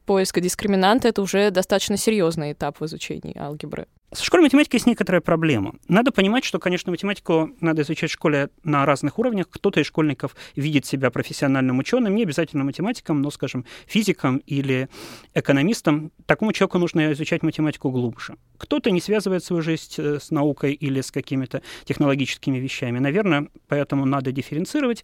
поиска 0.05 0.41
дискриминанта— 0.41 1.07
это 1.09 1.21
уже 1.21 1.51
достаточно 1.51 1.97
серьезный 1.97 2.53
этап 2.53 2.79
в 2.79 2.85
изучении 2.85 3.37
алгебры. 3.37 3.87
Со 4.11 4.23
школьной 4.23 4.45
математикой 4.45 4.77
есть 4.77 4.87
некоторая 4.87 5.21
проблема. 5.21 5.75
Надо 5.87 6.11
понимать, 6.11 6.43
что, 6.43 6.57
конечно, 6.57 6.89
математику 6.89 7.51
надо 7.61 7.83
изучать 7.83 8.09
в 8.09 8.13
школе 8.13 8.49
на 8.63 8.83
разных 8.85 9.19
уровнях. 9.19 9.47
Кто-то 9.49 9.79
из 9.79 9.85
школьников 9.85 10.35
видит 10.55 10.87
себя 10.87 11.11
профессиональным 11.11 11.77
ученым, 11.77 12.15
не 12.15 12.23
обязательно 12.23 12.63
математиком, 12.63 13.21
но, 13.21 13.29
скажем, 13.29 13.65
физиком 13.85 14.37
или 14.37 14.89
экономистом. 15.35 16.11
Такому 16.25 16.53
человеку 16.53 16.79
нужно 16.79 17.13
изучать 17.13 17.43
математику 17.43 17.91
глубже. 17.91 18.35
Кто-то 18.59 18.91
не 18.91 19.01
связывает 19.01 19.43
свою 19.43 19.63
жизнь 19.63 19.93
э, 19.97 20.19
с 20.19 20.29
наукой 20.29 20.73
или 20.73 21.01
с 21.01 21.11
какими-то 21.11 21.61
технологическими 21.85 22.57
вещами. 22.57 22.99
Наверное, 22.99 23.47
поэтому 23.67 24.05
надо 24.05 24.31
дифференцировать. 24.31 25.03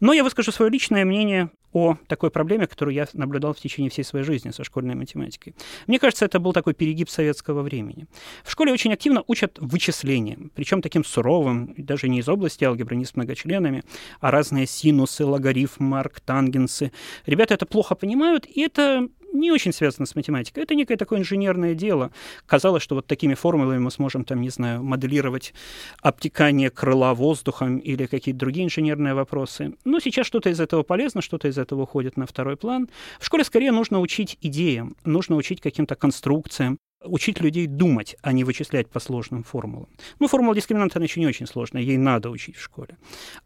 Но 0.00 0.14
я 0.14 0.24
выскажу 0.24 0.52
свое 0.52 0.70
личное 0.70 1.04
мнение 1.04 1.50
о 1.72 1.96
такой 2.06 2.30
проблеме, 2.30 2.66
которую 2.66 2.94
я 2.94 3.06
наблюдал 3.14 3.54
в 3.54 3.58
течение 3.58 3.90
всей 3.90 4.04
своей 4.04 4.24
жизни 4.24 4.50
со 4.50 4.62
школьной 4.62 4.94
математикой. 4.94 5.54
Мне 5.86 5.98
кажется, 5.98 6.24
это 6.24 6.38
был 6.38 6.52
такой 6.52 6.74
перегиб 6.74 7.08
советского 7.08 7.62
времени. 7.62 8.06
В 8.44 8.52
школе 8.52 8.72
очень 8.72 8.92
активно 8.92 9.24
учат 9.26 9.58
вычислениям, 9.58 10.50
причем 10.54 10.82
таким 10.82 11.04
суровым, 11.04 11.74
даже 11.76 12.08
не 12.08 12.20
из 12.20 12.28
области 12.28 12.64
алгебры, 12.64 12.96
не 12.96 13.04
с 13.04 13.16
многочленами, 13.16 13.84
а 14.20 14.30
разные 14.30 14.66
синусы, 14.66 15.24
логарифмы, 15.24 15.98
арктангенсы. 15.98 16.92
Ребята 17.26 17.54
это 17.54 17.66
плохо 17.66 17.94
понимают, 17.94 18.46
и 18.46 18.60
это 18.60 19.08
не 19.32 19.50
очень 19.50 19.72
связано 19.72 20.06
с 20.06 20.14
математикой. 20.14 20.62
Это 20.62 20.74
некое 20.74 20.96
такое 20.96 21.18
инженерное 21.20 21.74
дело. 21.74 22.10
Казалось, 22.46 22.82
что 22.82 22.94
вот 22.94 23.06
такими 23.06 23.34
формулами 23.34 23.78
мы 23.78 23.90
сможем, 23.90 24.24
там, 24.24 24.40
не 24.40 24.50
знаю, 24.50 24.82
моделировать 24.82 25.54
обтекание 26.00 26.70
крыла 26.70 27.14
воздухом 27.14 27.78
или 27.78 28.06
какие-то 28.06 28.38
другие 28.38 28.66
инженерные 28.66 29.14
вопросы. 29.14 29.74
Но 29.84 30.00
сейчас 30.00 30.26
что-то 30.26 30.50
из 30.50 30.60
этого 30.60 30.82
полезно, 30.82 31.22
что-то 31.22 31.48
из 31.48 31.58
этого 31.58 31.82
уходит 31.82 32.16
на 32.16 32.26
второй 32.26 32.56
план. 32.56 32.88
В 33.18 33.26
школе 33.26 33.44
скорее 33.44 33.72
нужно 33.72 34.00
учить 34.00 34.38
идеям, 34.40 34.96
нужно 35.04 35.36
учить 35.36 35.60
каким-то 35.60 35.94
конструкциям, 35.94 36.78
учить 37.04 37.40
людей 37.40 37.66
думать, 37.66 38.16
а 38.22 38.32
не 38.32 38.44
вычислять 38.44 38.88
по 38.88 39.00
сложным 39.00 39.42
формулам. 39.42 39.88
Ну, 40.18 40.28
формула 40.28 40.54
дискриминанта, 40.54 40.98
она 40.98 41.04
еще 41.04 41.20
не 41.20 41.26
очень 41.26 41.46
сложная, 41.46 41.82
ей 41.82 41.96
надо 41.96 42.30
учить 42.30 42.56
в 42.56 42.62
школе. 42.62 42.96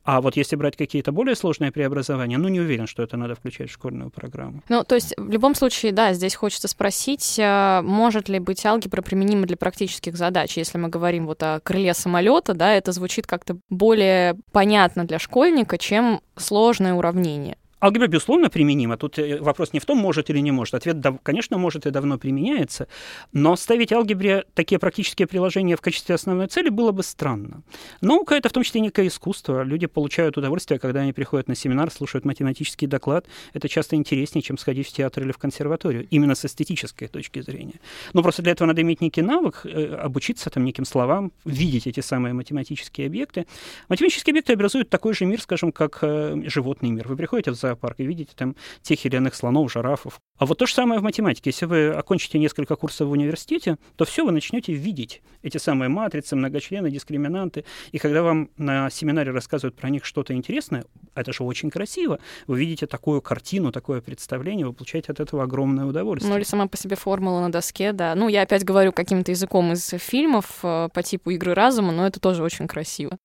А 0.05 0.21
вот 0.21 0.37
если 0.37 0.57
брать 0.57 0.77
какие-то 0.77 1.13
более 1.13 1.35
сложные 1.35 1.73
преобразования, 1.73 2.39
ну, 2.39 2.49
не 2.49 2.61
уверен, 2.61 2.87
что 2.87 3.03
это 3.03 3.17
надо 3.17 3.35
включать 3.35 3.71
в 3.71 3.73
школьную 3.73 4.11
программу. 4.11 4.63
Ну, 4.69 4.85
то 4.85 4.95
есть, 4.95 5.15
в 5.17 5.31
любом 5.31 5.55
случае, 5.55 5.93
да, 5.93 6.13
здесь 6.15 6.35
хочется 6.35 6.69
спросить, 6.69 7.39
э, 7.39 7.81
может 7.83 8.29
ли 8.29 8.39
быть 8.39 8.65
алгебра 8.67 9.03
применима 9.03 9.47
для 9.47 9.57
практических 9.57 10.17
задач? 10.17 10.57
Если 10.57 10.79
мы 10.79 10.89
говорим 10.89 11.27
вот 11.27 11.43
о 11.43 11.61
крыле 11.61 11.95
самолета, 11.95 12.55
да, 12.55 12.75
это 12.75 12.93
звучит 12.93 13.27
как-то 13.27 13.59
более 13.71 14.37
понятно 14.53 15.05
для 15.05 15.19
школьника, 15.19 15.79
чем 15.79 16.21
сложное 16.37 16.95
уравнение. 16.95 17.57
Алгебра, 17.87 18.09
безусловно, 18.09 18.50
применима. 18.50 18.97
Тут 18.97 19.16
э, 19.21 19.40
вопрос 19.40 19.73
не 19.73 19.78
в 19.78 19.85
том, 19.85 19.99
может 19.99 20.28
или 20.28 20.40
не 20.40 20.50
может. 20.50 20.75
Ответ, 20.75 20.97
конечно, 21.23 21.57
может 21.57 21.87
и 21.87 21.90
давно 21.90 22.19
применяется. 22.19 22.88
Но 23.33 23.55
ставить 23.55 23.93
алгебре 23.93 24.45
такие 24.55 24.81
практические 24.81 25.28
приложения 25.28 25.76
в 25.76 25.81
качестве 25.81 26.16
основной 26.16 26.49
цели 26.49 26.69
было 26.69 26.90
бы 26.90 27.05
странно. 27.05 27.62
Наука— 28.00 28.35
это 28.37 28.49
в 28.49 28.52
том 28.52 28.64
числе 28.64 28.81
некое 28.81 29.07
искусство. 29.07 29.62
Люди 29.62 29.87
получают 29.87 30.37
удовольствие, 30.37 30.81
когда 30.81 31.02
они 31.02 31.12
приходят 31.12 31.47
на 31.47 31.55
семинар, 31.55 31.93
слушают 31.93 32.25
математический 32.25 32.88
доклад. 32.88 33.26
Это 33.52 33.69
часто 33.69 33.95
интереснее, 33.95 34.43
чем 34.43 34.59
сходить 34.59 34.88
в 34.88 34.93
театр 34.93 35.23
или 35.23 35.31
в 35.31 35.38
консерваторию. 35.38 36.09
Именно 36.11 36.35
с 36.35 36.45
эстетической 36.45 37.07
точки 37.07 37.40
зрения. 37.40 37.78
Но 38.14 38.23
просто 38.25 38.43
для 38.43 38.50
этого 38.50 38.66
надо 38.66 38.83
иметь 38.83 39.00
некий 39.00 39.23
навык, 39.23 39.61
э, 39.62 39.95
обучиться 39.95 40.50
там 40.50 40.64
неким 40.64 40.85
словам, 40.85 41.31
видеть 41.45 41.87
эти 41.87 42.00
самые 42.00 42.35
математические 42.35 43.07
объекты. 43.07 43.47
Математические 43.88 44.33
объекты 44.33 44.55
образуют 44.55 44.90
такой 44.90 45.14
же 45.14 45.25
мир, 45.25 45.40
скажем, 45.40 45.71
как 45.71 46.00
э, 46.02 46.35
животный 46.47 46.90
мир. 46.90 47.07
Вы 47.07 47.14
приходите 47.16 47.52
в 47.52 47.55
зоопарк 47.76 48.00
и 48.00 48.06
видите 48.06 48.33
там 48.35 48.56
тех 48.83 49.04
или 49.04 49.16
иных 49.16 49.35
слонов, 49.35 49.71
жирафов. 49.71 50.21
А 50.38 50.47
вот 50.47 50.59
то 50.59 50.66
же 50.66 50.75
самое 50.75 51.00
в 51.00 51.02
математике. 51.02 51.50
Если 51.50 51.66
вы 51.66 51.88
окончите 51.88 52.38
несколько 52.38 52.76
курсов 52.76 53.09
в 53.09 53.11
университете, 53.12 53.76
то 53.97 54.04
все, 54.04 54.25
вы 54.25 54.33
начнете 54.33 54.73
видеть 54.73 55.23
эти 55.42 55.59
самые 55.59 55.88
матрицы, 55.88 56.37
многочлены, 56.37 56.90
дискриминанты. 56.90 57.64
И 57.92 57.99
когда 57.99 58.23
вам 58.23 58.50
на 58.56 58.90
семинаре 58.90 59.30
рассказывают 59.30 59.76
про 59.76 59.90
них 59.90 60.04
что-то 60.04 60.35
интересное, 60.35 60.85
это 61.14 61.33
же 61.33 61.45
очень 61.45 61.71
красиво. 61.71 62.18
Вы 62.47 62.59
видите 62.59 62.87
такую 62.87 63.23
картину, 63.23 63.73
такое 63.73 64.00
представление, 64.00 64.66
вы 64.66 64.73
получаете 64.73 65.12
от 65.12 65.21
этого 65.21 65.45
огромное 65.45 65.87
удовольствие. 65.87 66.30
Ну 66.30 66.37
или 66.37 66.45
сама 66.45 66.66
по 66.66 66.76
себе 66.76 66.97
формула 66.97 67.40
на 67.40 67.52
доске, 67.52 67.92
да. 67.92 68.14
Ну, 68.14 68.28
я 68.28 68.42
опять 68.42 68.64
говорю 68.64 68.92
каким-то 68.92 69.30
языком 69.30 69.73
из 69.73 69.88
фильмов 69.99 70.59
э, 70.62 70.88
по 70.92 71.02
типу 71.02 71.30
игры 71.30 71.54
разума, 71.54 71.92
но 71.92 72.06
это 72.06 72.21
тоже 72.21 72.42
очень 72.42 72.66
красиво. 72.66 73.16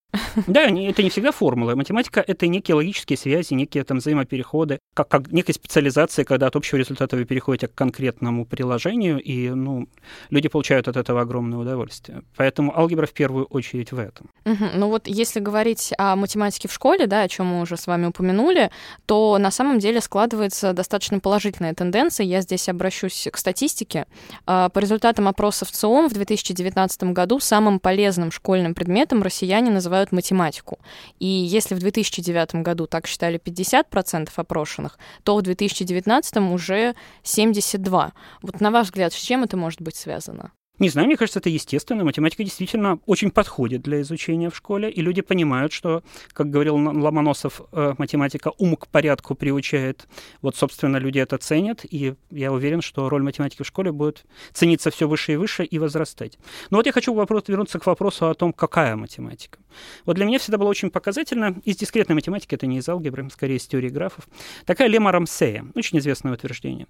Да, 0.48 0.64
это 0.64 1.04
не 1.04 1.10
всегда 1.10 1.32
формула. 1.32 1.76
Математика— 1.76 2.24
это 2.28 2.48
некие 2.48 2.76
логические 2.76 3.18
связи, 3.18 3.54
некие 3.54 3.84
там 3.84 3.98
взаимопереходы, 3.98 4.80
как, 4.94 5.08
как 5.08 5.32
некая 5.32 5.54
специализация, 5.54 6.26
когда 6.26 6.48
от 6.48 6.56
общего 6.56 6.78
результата 6.78 7.16
вы 7.16 7.26
переходите 7.26 7.68
к 7.68 7.76
конкретному 7.76 8.46
приложению, 8.46 9.20
и 9.22 9.50
ну, 9.50 9.88
люди 10.30 10.50
получают 10.50 10.88
от 10.88 10.98
этого 10.98 11.22
огромное 11.22 11.60
удовольствие. 11.60 12.24
Поэтому 12.36 12.78
алгебра 12.78 13.06
в 13.06 13.14
первую 13.14 13.46
очередь 13.46 13.92
в 13.92 14.00
этом. 14.00 14.30
Угу. 14.46 14.66
Ну 14.76 14.90
вот 14.90 15.08
если 15.08 15.40
говорить 15.40 15.94
о 15.98 16.16
математике 16.16 16.68
в 16.68 16.74
школе, 16.74 17.08
да, 17.08 17.22
о 17.22 17.28
чем 17.28 17.48
мы 17.48 17.62
уже 17.62 17.78
с 17.78 17.88
вами 17.88 18.08
упомянули, 18.08 18.72
то 19.06 19.38
на 19.38 19.52
самом 19.52 19.80
деле 19.80 20.02
складывается 20.02 20.74
достаточно 20.74 21.20
положительная 21.20 21.74
тенденция. 21.74 22.26
Я 22.26 22.42
здесь 22.42 22.68
обращусь 22.70 23.28
к 23.32 23.38
статистике. 23.38 24.06
А, 24.46 24.70
по 24.70 24.80
результатам 24.80 25.28
опросов 25.28 25.72
ЦИОМ 25.72 26.10
в 26.10 26.14
2019 26.14 27.04
году 27.04 27.40
самым 27.40 27.80
полезным 27.80 28.32
школьным 28.32 28.74
предметом 28.74 29.22
россияне 29.24 29.72
называют 29.72 30.01
математику. 30.12 30.80
И 31.20 31.28
если 31.28 31.76
в 31.76 31.80
2009 31.80 32.56
году 32.56 32.88
так 32.88 33.08
считали 33.08 33.40
50% 33.40 34.30
опрошенных, 34.36 34.98
то 35.24 35.36
в 35.36 35.42
2019 35.42 36.38
уже 36.38 36.96
72%. 37.24 38.12
Вот 38.42 38.62
на 38.62 38.72
ваш 38.72 38.88
взгляд, 38.88 39.14
с 39.14 39.18
чем 39.18 39.44
это 39.44 39.58
может 39.58 39.82
быть 39.82 39.96
связано? 39.96 40.52
Не 40.82 40.90
знаю, 40.90 41.06
мне 41.06 41.16
кажется, 41.16 41.38
это 41.38 41.50
естественно. 41.50 42.04
Математика 42.04 42.44
действительно 42.44 42.98
очень 43.06 43.30
подходит 43.30 43.84
для 43.84 44.02
изучения 44.02 44.50
в 44.50 44.56
школе, 44.56 44.90
и 44.90 45.00
люди 45.00 45.22
понимают, 45.22 45.72
что, 45.74 46.02
как 46.34 46.50
говорил 46.50 46.76
Ломоносов, 46.76 47.62
э, 47.72 47.94
математика 48.00 48.52
ум 48.58 48.76
к 48.76 48.88
порядку 48.88 49.36
приучает. 49.36 50.08
Вот, 50.42 50.56
собственно, 50.56 50.98
люди 50.98 51.20
это 51.20 51.38
ценят, 51.38 51.86
и 51.88 52.16
я 52.32 52.52
уверен, 52.52 52.82
что 52.82 53.10
роль 53.10 53.22
математики 53.22 53.62
в 53.62 53.68
школе 53.68 53.92
будет 53.92 54.26
цениться 54.54 54.90
все 54.90 55.08
выше 55.08 55.34
и 55.34 55.36
выше 55.36 55.66
и 55.66 55.78
возрастать. 55.78 56.40
Но 56.72 56.78
вот 56.78 56.88
я 56.88 56.94
хочу 56.94 57.14
вопрос, 57.14 57.44
вернуться 57.48 57.78
к 57.78 57.86
вопросу 57.86 58.28
о 58.28 58.34
том, 58.34 58.52
какая 58.52 58.96
математика. 58.96 59.60
Вот 60.08 60.16
для 60.16 60.26
меня 60.26 60.40
всегда 60.40 60.58
было 60.58 60.70
очень 60.70 60.90
показательно, 60.90 61.62
из 61.64 61.78
дискретной 61.78 62.16
математики, 62.16 62.56
это 62.56 62.66
не 62.66 62.80
из 62.80 62.90
алгебры, 62.90 63.30
скорее 63.30 63.58
из 63.58 63.68
теории 63.68 63.90
графов, 63.90 64.28
такая 64.66 64.88
лема 64.88 65.12
Рамсея, 65.12 65.64
очень 65.76 66.00
известное 66.00 66.34
утверждение, 66.34 66.88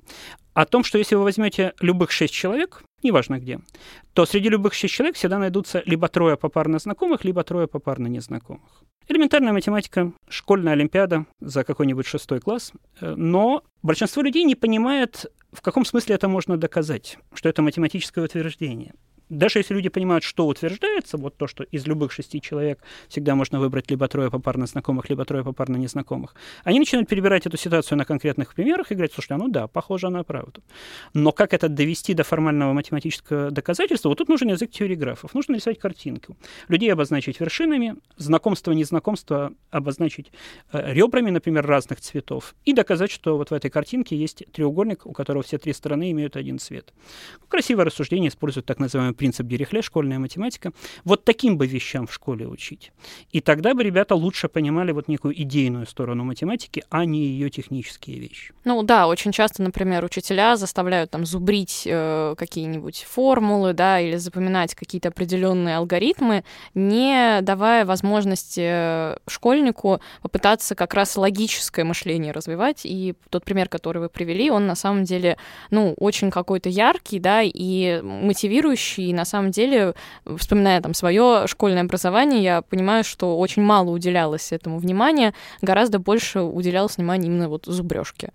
о 0.54 0.66
том, 0.66 0.86
что 0.86 0.98
если 0.98 1.16
вы 1.16 1.24
возьмете 1.24 1.74
любых 1.82 2.12
шесть 2.12 2.34
человек, 2.34 2.84
неважно 3.04 3.40
где, 3.40 3.60
то 4.14 4.26
среди 4.26 4.50
любых 4.50 4.74
шесть 4.74 4.94
человек 4.94 5.16
всегда 5.16 5.38
найдутся 5.38 5.82
либо 5.86 6.08
трое 6.08 6.38
попарно 6.38 6.80
знакомых, 6.80 7.24
либо 7.26 7.44
трое 7.44 7.68
попарно 7.68 8.08
незнакомых. 8.08 8.84
Элементарная 9.08 9.54
математика, 9.54 10.14
школьная 10.30 10.74
олимпиада 10.74 11.26
за 11.40 11.64
какой-нибудь 11.64 12.06
шестой 12.06 12.40
класс, 12.40 12.72
э, 13.02 13.14
но 13.16 13.64
большинство 13.84 14.22
людей 14.22 14.44
не 14.44 14.56
понимает, 14.56 15.26
в 15.52 15.62
каком 15.62 15.86
смысле 15.86 16.16
это 16.16 16.28
можно 16.28 16.58
доказать, 16.58 17.18
что 17.34 17.50
это 17.50 17.62
математическое 17.62 18.22
утверждение 18.24 18.94
даже 19.32 19.60
если 19.60 19.74
люди 19.74 19.90
понимают, 19.90 20.24
что 20.24 20.46
утверждается, 20.46 21.18
вот 21.18 21.38
то, 21.38 21.48
что 21.48 21.64
из 21.64 21.88
любых 21.88 22.12
шести 22.12 22.42
человек 22.42 22.84
всегда 23.08 23.34
можно 23.36 23.60
выбрать 23.60 23.90
либо 23.90 24.08
трое 24.08 24.30
попарно 24.30 24.68
знакомых, 24.68 25.10
либо 25.10 25.24
трое 25.26 25.44
попарно 25.44 25.78
незнакомых, 25.78 26.36
они 26.64 26.80
начинают 26.80 27.10
перебирать 27.10 27.46
эту 27.46 27.58
ситуацию 27.58 27.98
на 27.98 28.06
конкретных 28.06 28.54
примерах 28.54 28.92
и 28.92 28.96
говорят, 28.96 29.14
слушай, 29.14 29.32
а 29.32 29.38
ну 29.38 29.48
да, 29.48 29.68
похоже 29.68 30.10
на 30.10 30.24
правду. 30.24 30.62
Но 31.14 31.32
как 31.32 31.54
это 31.54 31.70
довести 31.70 32.14
до 32.14 32.24
формального 32.24 32.74
математического 32.74 33.52
доказательства? 33.52 34.10
Вот 34.10 34.18
тут 34.18 34.28
нужен 34.28 34.50
язык 34.50 34.70
теории 34.70 34.96
графов. 34.96 35.34
Нужно 35.34 35.56
рисовать 35.56 35.80
картинку. 35.80 36.36
Людей 36.68 36.92
обозначить 36.92 37.40
вершинами, 37.40 37.96
знакомство, 38.18 38.74
незнакомство 38.74 39.54
обозначить 39.70 40.32
э, 40.74 40.94
ребрами, 40.94 41.30
например, 41.32 41.66
разных 41.66 42.02
цветов, 42.02 42.54
и 42.66 42.74
доказать, 42.74 43.12
что 43.12 43.38
вот 43.38 43.52
в 43.52 43.54
этой 43.54 43.72
картинке 43.72 44.18
есть 44.18 44.44
треугольник, 44.52 45.06
у 45.06 45.14
которого 45.14 45.42
все 45.44 45.58
три 45.58 45.72
стороны 45.72 46.12
имеют 46.12 46.36
один 46.36 46.60
цвет. 46.60 46.94
Красивое 47.48 47.86
рассуждение 47.86 48.28
использует 48.28 48.66
так 48.66 48.80
называемый 48.80 49.16
принцип 49.22 49.46
Дирихле, 49.46 49.84
школьная 49.84 50.18
математика, 50.18 50.72
вот 51.04 51.24
таким 51.24 51.56
бы 51.56 51.68
вещам 51.68 52.08
в 52.08 52.14
школе 52.14 52.48
учить. 52.48 52.92
И 53.32 53.40
тогда 53.40 53.76
бы 53.76 53.84
ребята 53.84 54.16
лучше 54.16 54.48
понимали 54.48 54.92
вот 54.94 55.08
некую 55.08 55.40
идейную 55.40 55.86
сторону 55.86 56.24
математики, 56.24 56.84
а 56.90 57.06
не 57.06 57.20
ее 57.20 57.52
технические 57.52 58.18
вещи. 58.18 58.52
Ну 58.66 58.82
да, 58.82 59.08
очень 59.08 59.32
часто, 59.32 59.62
например, 59.62 60.04
учителя 60.04 60.56
заставляют 60.56 61.12
там 61.12 61.28
зубрить 61.28 61.84
э, 61.86 62.34
какие-нибудь 62.36 63.06
формулы, 63.08 63.74
да, 63.74 64.00
или 64.00 64.16
запоминать 64.16 64.74
какие-то 64.74 65.10
определенные 65.10 65.78
алгоритмы, 65.78 66.44
не 66.74 67.42
давая 67.44 67.86
возможности 67.86 68.62
э, 68.64 69.18
школьнику 69.28 70.02
попытаться 70.24 70.74
как 70.74 70.96
раз 70.96 71.16
логическое 71.16 71.84
мышление 71.84 72.32
развивать. 72.32 72.82
И 72.86 73.14
тот 73.30 73.46
пример, 73.46 73.70
который 73.70 74.00
вы 74.00 74.10
привели, 74.10 74.50
он 74.50 74.66
на 74.66 74.76
самом 74.76 75.04
деле, 75.04 75.38
ну, 75.70 75.94
очень 75.98 76.32
какой-то 76.32 76.70
яркий, 76.70 77.20
да, 77.20 77.44
и 77.44 78.02
мотивирующий, 78.02 79.11
и 79.12 79.14
на 79.14 79.26
самом 79.26 79.52
деле, 79.52 79.94
вспоминая 80.38 80.82
там 80.82 80.94
свое 80.94 81.46
школьное 81.48 81.84
образование, 81.84 82.42
я 82.42 82.62
понимаю, 82.62 83.04
что 83.04 83.38
очень 83.38 83.62
мало 83.62 83.90
уделялось 83.90 84.54
этому 84.54 84.80
внимания, 84.80 85.34
гораздо 85.62 86.00
больше 86.00 86.40
уделялось 86.40 86.96
внимания 86.96 87.28
именно 87.28 87.50
вот 87.50 87.66
зубрежке. 87.66 88.32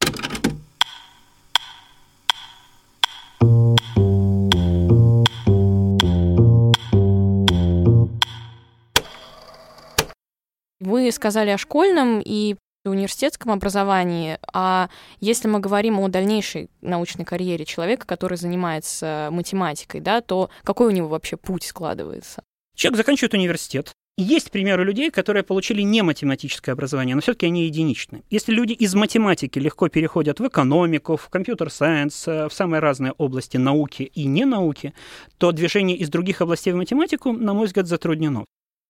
Вы 10.78 11.11
сказали 11.11 11.50
о 11.50 11.59
школьном, 11.59 12.21
и 12.23 12.56
университетском 12.90 13.52
образовании, 13.52 14.38
а 14.52 14.88
если 15.21 15.49
мы 15.49 15.61
говорим 15.61 15.99
о 15.99 16.09
дальнейшей 16.09 16.71
научной 16.81 17.25
карьере 17.25 17.64
человека, 17.64 18.07
который 18.07 18.38
занимается 18.38 19.28
математикой, 19.33 20.00
да, 20.00 20.21
то 20.21 20.50
какой 20.64 20.88
у 20.88 20.90
него 20.90 21.09
вообще 21.09 21.37
путь 21.37 21.64
складывается? 21.64 22.43
Человек 22.75 22.99
заканчивает 22.99 23.35
университет, 23.35 23.93
есть 24.19 24.50
примеры 24.50 24.83
людей, 24.83 25.11
которые 25.11 25.43
получили 25.43 25.83
не 25.83 26.00
математическое 26.00 26.73
образование, 26.73 27.14
но 27.14 27.21
все-таки 27.21 27.45
они 27.45 27.66
единичны. 27.66 28.23
Если 28.31 28.50
люди 28.50 28.73
из 28.73 28.95
математики 28.95 29.59
легко 29.59 29.90
переходят 29.90 30.40
в 30.40 30.49
экономику, 30.49 31.19
в 31.19 31.28
компьютер-сайенс, 31.28 32.26
в 32.26 32.50
самые 32.50 32.81
разные 32.81 33.12
области 33.12 33.59
науки 33.59 34.05
и 34.05 34.25
не 34.25 34.47
науки, 34.47 34.95
то 35.37 35.52
движение 35.52 35.99
из 35.99 36.09
других 36.09 36.40
областей 36.40 36.73
в 36.73 36.76
математику, 36.76 37.33
на 37.33 37.52
мой 37.52 37.66
взгляд, 37.66 37.88
затруднено. 37.88 38.47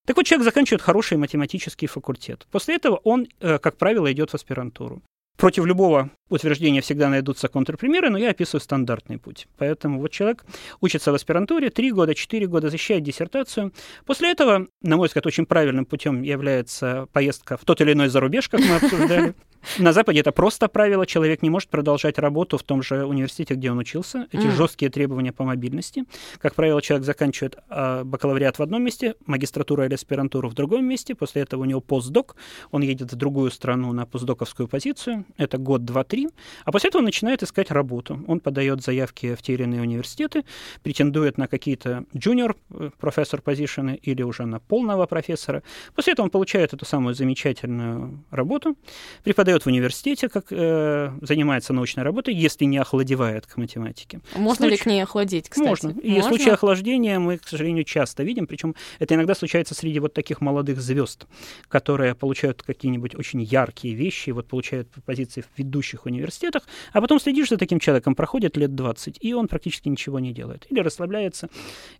Так 0.07 0.15
вот, 0.15 0.25
человек 0.25 0.45
заканчивает 0.45 0.81
хороший 0.81 1.17
математический 1.17 1.87
факультет. 1.89 2.47
После 2.49 2.75
этого 2.75 2.95
он, 3.03 3.27
э, 3.41 3.59
как 3.59 3.75
правило, 3.75 4.09
идет 4.09 4.31
в 4.31 4.35
аспирантуру. 4.35 5.01
Против 5.35 5.65
любого 5.65 6.09
утверждения 6.29 6.79
всегда 6.79 7.09
найдутся 7.09 7.49
контрпримеры, 7.49 8.09
но 8.09 8.17
я 8.17 8.29
описываю 8.31 8.61
стандартный 8.61 9.19
путь. 9.19 9.47
Поэтому 9.57 9.99
вот 9.99 10.11
человек 10.11 10.45
учится 10.79 11.11
в 11.11 11.15
аспирантуре 11.15 11.69
3 11.69 11.91
года, 11.91 12.15
4 12.15 12.47
года, 12.47 12.69
защищает 12.69 13.03
диссертацию. 13.03 13.73
После 14.05 14.31
этого, 14.31 14.67
на 14.81 14.95
мой 14.95 15.07
взгляд, 15.07 15.27
очень 15.27 15.45
правильным 15.45 15.85
путем 15.85 16.21
является 16.23 17.07
поездка 17.11 17.57
в 17.57 17.65
тот 17.65 17.81
или 17.81 17.91
иной 17.91 18.07
зарубеж, 18.07 18.47
как 18.47 18.61
мы 18.61 18.75
обсуждали. 18.81 19.35
На 19.79 19.93
Западе 19.93 20.19
это 20.19 20.31
просто 20.31 20.67
правило. 20.67 21.05
Человек 21.05 21.41
не 21.41 21.49
может 21.49 21.69
продолжать 21.69 22.17
работу 22.19 22.57
в 22.57 22.63
том 22.63 22.81
же 22.81 23.05
университете, 23.05 23.55
где 23.55 23.71
он 23.71 23.77
учился. 23.77 24.27
Эти 24.31 24.47
mm. 24.47 24.55
жесткие 24.55 24.89
требования 24.89 25.31
по 25.31 25.43
мобильности. 25.43 26.05
Как 26.39 26.55
правило, 26.55 26.81
человек 26.81 27.05
заканчивает 27.05 27.57
э, 27.69 28.03
бакалавриат 28.03 28.59
в 28.59 28.63
одном 28.63 28.83
месте, 28.83 29.15
магистратуру 29.25 29.83
или 29.83 29.93
аспирантуру 29.93 30.49
в 30.49 30.53
другом 30.53 30.85
месте. 30.85 31.15
После 31.15 31.41
этого 31.41 31.61
у 31.61 31.65
него 31.65 31.81
постдок. 31.81 32.35
Он 32.71 32.81
едет 32.81 33.11
в 33.11 33.15
другую 33.15 33.51
страну 33.51 33.91
на 33.93 34.05
постдоковскую 34.05 34.67
позицию. 34.67 35.25
Это 35.37 35.57
год, 35.57 35.85
два, 35.85 36.03
три. 36.03 36.29
А 36.63 36.71
после 36.71 36.89
этого 36.89 36.99
он 36.99 37.05
начинает 37.05 37.43
искать 37.43 37.71
работу. 37.71 38.23
Он 38.27 38.39
подает 38.39 38.81
заявки 38.83 39.35
в 39.35 39.41
те 39.41 39.53
или 39.53 39.63
иные 39.63 39.81
университеты, 39.81 40.45
претендует 40.83 41.37
на 41.37 41.47
какие-то 41.47 42.05
junior 42.13 42.55
э, 42.69 42.89
профессор 42.99 43.41
позишены 43.41 43.99
или 44.01 44.23
уже 44.23 44.45
на 44.45 44.59
полного 44.59 45.05
профессора. 45.05 45.63
После 45.95 46.13
этого 46.13 46.25
он 46.25 46.29
получает 46.29 46.73
эту 46.73 46.85
самую 46.85 47.15
замечательную 47.15 48.23
работу, 48.31 48.75
преподает 49.23 49.46
преподает 49.47 49.63
в 49.63 49.67
университете, 49.67 50.27
как 50.27 50.45
э, 50.51 51.11
занимается 51.21 51.71
научной 51.71 52.03
работой, 52.03 52.33
если 52.33 52.65
не 52.65 52.77
охладевает 52.77 53.45
к 53.45 53.55
математике. 53.55 54.19
Можно 54.35 54.67
Случ... 54.67 54.71
ли 54.71 54.77
к 54.77 54.85
ней 54.85 55.03
охладить, 55.03 55.47
кстати? 55.49 55.67
Можно. 55.67 55.89
И 56.03 56.11
Можно? 56.15 56.29
случаи 56.29 56.49
охлаждения 56.49 57.17
мы, 57.19 57.37
к 57.37 57.47
сожалению, 57.47 57.85
часто 57.85 58.23
видим, 58.23 58.45
причем 58.45 58.75
это 58.99 59.15
иногда 59.15 59.35
случается 59.35 59.73
среди 59.73 59.99
вот 59.99 60.13
таких 60.13 60.41
молодых 60.41 60.81
звезд, 60.81 61.27
которые 61.69 62.13
получают 62.13 62.61
какие-нибудь 62.61 63.15
очень 63.15 63.41
яркие 63.41 63.95
вещи, 63.95 64.31
вот 64.31 64.47
получают 64.47 64.89
позиции 65.05 65.41
в 65.41 65.57
ведущих 65.57 66.05
университетах, 66.05 66.63
а 66.91 66.99
потом 66.99 67.19
следишь 67.19 67.49
за 67.49 67.57
таким 67.57 67.79
человеком, 67.79 68.15
проходит 68.15 68.57
лет 68.57 68.75
20, 68.75 69.17
и 69.21 69.33
он 69.33 69.47
практически 69.47 69.87
ничего 69.87 70.19
не 70.19 70.33
делает. 70.33 70.65
Или 70.69 70.81
расслабляется, 70.81 71.49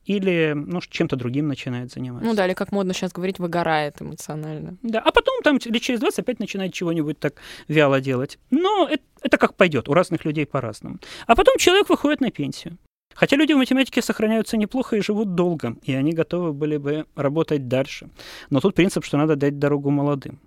или 0.05 0.53
ну, 0.53 0.81
чем-то 0.81 1.15
другим 1.15 1.47
начинает 1.47 1.91
заниматься. 1.91 2.27
Ну 2.27 2.35
да, 2.35 2.45
или 2.45 2.53
как 2.53 2.73
модно 2.73 2.93
сейчас 2.93 3.13
говорить, 3.13 3.39
выгорает 3.39 4.01
эмоционально. 4.01 4.77
Да, 4.81 4.99
а 4.99 5.11
потом 5.11 5.41
там 5.43 5.59
лет 5.63 5.81
через 5.81 6.01
20 6.01 6.19
опять 6.19 6.39
начинает 6.39 6.73
чего-нибудь 6.73 7.19
так 7.19 7.36
вяло 7.67 8.01
делать. 8.01 8.39
Но 8.49 8.87
это, 8.89 9.03
это 9.21 9.37
как 9.37 9.55
пойдет, 9.55 9.89
у 9.89 9.93
разных 9.93 10.25
людей 10.25 10.45
по-разному. 10.45 10.99
А 11.25 11.35
потом 11.35 11.57
человек 11.57 11.89
выходит 11.89 12.21
на 12.21 12.31
пенсию. 12.31 12.77
Хотя 13.13 13.35
люди 13.35 13.53
в 13.53 13.57
математике 13.57 14.01
сохраняются 14.01 14.57
неплохо 14.57 14.95
и 14.95 15.01
живут 15.01 15.33
долго, 15.33 15.75
и 15.81 15.93
они 15.93 16.13
готовы 16.13 16.53
были 16.53 16.77
бы 16.77 17.05
работать 17.15 17.67
дальше. 17.67 18.09
Но 18.51 18.59
тут 18.59 18.75
принцип, 18.75 19.03
что 19.03 19.17
надо 19.17 19.35
дать 19.35 19.57
дорогу 19.57 19.89
молодым. 19.89 20.39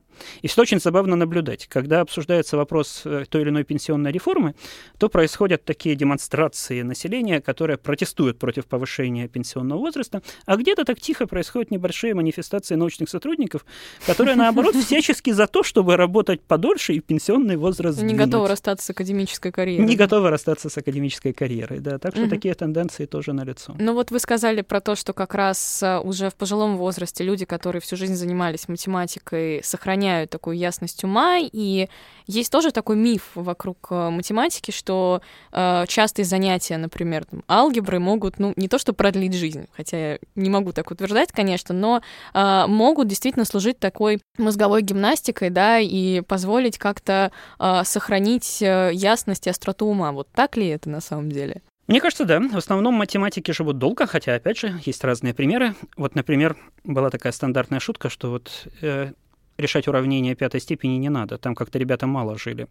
И 0.43 0.49
все 0.49 0.63
очень 0.63 0.81
забавно 0.81 1.17
наблюдать. 1.17 1.67
Когда 1.67 2.01
обсуждается 2.01 2.57
вопрос 2.57 3.03
э, 3.05 3.25
той 3.29 3.43
или 3.43 3.51
иной 3.51 3.65
пенсионной 3.65 4.13
реформы, 4.13 4.55
то 4.99 5.09
происходят 5.09 5.65
такие 5.65 5.95
демонстрации 5.95 6.83
населения, 6.83 7.41
которые 7.41 7.77
протестуют 7.77 8.39
против 8.39 8.67
повышения 8.67 9.29
пенсионного 9.29 9.79
возраста, 9.79 10.23
а 10.47 10.57
где-то 10.57 10.85
так 10.85 11.01
тихо 11.01 11.27
происходят 11.27 11.71
небольшие 11.71 12.15
манифестации 12.15 12.75
научных 12.75 13.09
сотрудников, 13.09 13.65
которые, 14.07 14.37
наоборот, 14.37 14.75
всячески 14.85 15.31
за 15.31 15.47
то, 15.47 15.63
чтобы 15.63 15.97
работать 15.97 16.41
подольше 16.43 16.95
и 16.95 17.01
пенсионный 17.01 17.57
возраст 17.57 18.01
Не 18.03 18.15
готовы 18.15 18.49
расстаться 18.49 18.87
с 18.87 18.91
академической 18.91 19.53
карьерой. 19.53 19.87
Не 19.87 19.97
готовы 19.97 20.31
расстаться 20.31 20.69
с 20.69 20.77
академической 20.79 21.33
карьерой, 21.33 21.81
да. 21.81 21.99
Так 21.99 22.17
что 22.17 22.29
такие 22.29 22.55
тенденции 22.55 23.07
тоже 23.07 23.33
налицо. 23.33 23.75
Ну 23.79 23.95
вот 23.95 24.11
вы 24.11 24.19
сказали 24.19 24.63
про 24.63 24.81
то, 24.81 24.95
что 24.95 25.13
как 25.13 25.35
раз 25.35 25.83
э, 25.83 25.99
уже 25.99 26.31
в 26.31 26.35
пожилом 26.35 26.77
возрасте 26.77 27.25
люди, 27.25 27.45
которые 27.45 27.81
всю 27.81 27.97
жизнь 27.97 28.15
занимались 28.15 28.69
математикой, 28.69 29.63
сохраняют 29.63 30.10
сохраняют 30.11 30.31
такую 30.31 30.57
ясность 30.57 31.05
ума, 31.05 31.39
и 31.41 31.89
есть 32.27 32.53
тоже 32.53 32.71
такой 32.71 32.97
миф 32.97 33.31
вокруг 33.35 33.89
э, 33.91 34.11
математики, 34.11 34.71
что 34.71 35.21
э, 35.53 35.85
частые 35.89 36.25
занятия, 36.27 36.79
например, 36.79 37.25
там, 37.25 37.43
алгебры 37.49 37.99
могут, 37.99 38.39
ну, 38.39 38.53
не 38.57 38.69
то 38.69 38.79
что 38.79 38.93
продлить 38.93 39.35
жизнь, 39.35 39.67
хотя 39.73 40.13
я 40.13 40.19
не 40.35 40.51
могу 40.51 40.73
так 40.73 40.91
утверждать, 40.91 41.33
конечно, 41.33 41.75
но 41.75 42.03
э, 42.35 42.67
могут 42.67 43.09
действительно 43.09 43.45
служить 43.45 43.79
такой 43.79 44.21
мозговой 44.39 44.83
гимнастикой, 44.83 45.51
да, 45.51 45.79
и 45.79 46.21
позволить 46.23 46.79
как-то 46.79 47.31
э, 47.59 47.83
сохранить 47.85 48.63
э, 48.63 48.91
ясность 48.93 49.47
и 49.47 49.51
остроту 49.51 49.87
ума. 49.87 50.13
Вот 50.13 50.29
так 50.35 50.57
ли 50.57 50.67
это 50.69 50.91
на 50.91 51.01
самом 51.01 51.31
деле? 51.31 51.63
Мне 51.91 52.01
кажется, 52.01 52.25
да. 52.25 52.39
В 52.39 52.57
основном 52.57 52.95
математики 52.95 53.51
живут 53.51 53.79
долго, 53.79 54.07
хотя, 54.07 54.37
опять 54.37 54.59
же, 54.59 54.81
есть 54.87 55.03
разные 55.03 55.35
примеры. 55.35 55.75
Вот, 55.97 56.15
например, 56.15 56.57
была 56.85 57.11
такая 57.11 57.33
стандартная 57.33 57.81
шутка, 57.81 58.09
что 58.09 58.31
вот 58.31 58.69
э, 58.81 59.13
решать 59.61 59.89
уравнения 59.89 60.35
пятой 60.35 60.61
степени 60.61 60.97
не 60.97 61.09
надо. 61.09 61.39
Там 61.39 61.55
как-то 61.55 61.79
ребята 61.79 62.07
мало 62.07 62.39
жили. 62.39 62.67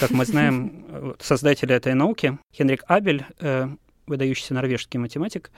Как 0.00 0.10
мы 0.10 0.24
знаем, 0.24 0.84
э, 0.88 1.14
создатель 1.20 1.72
этой 1.72 1.94
науки, 1.94 2.38
Хенрик 2.54 2.84
Абель, 2.86 3.24
э, 3.40 3.68
выдающийся 4.06 4.54
норвежский 4.54 4.98
математик, 5.00 5.50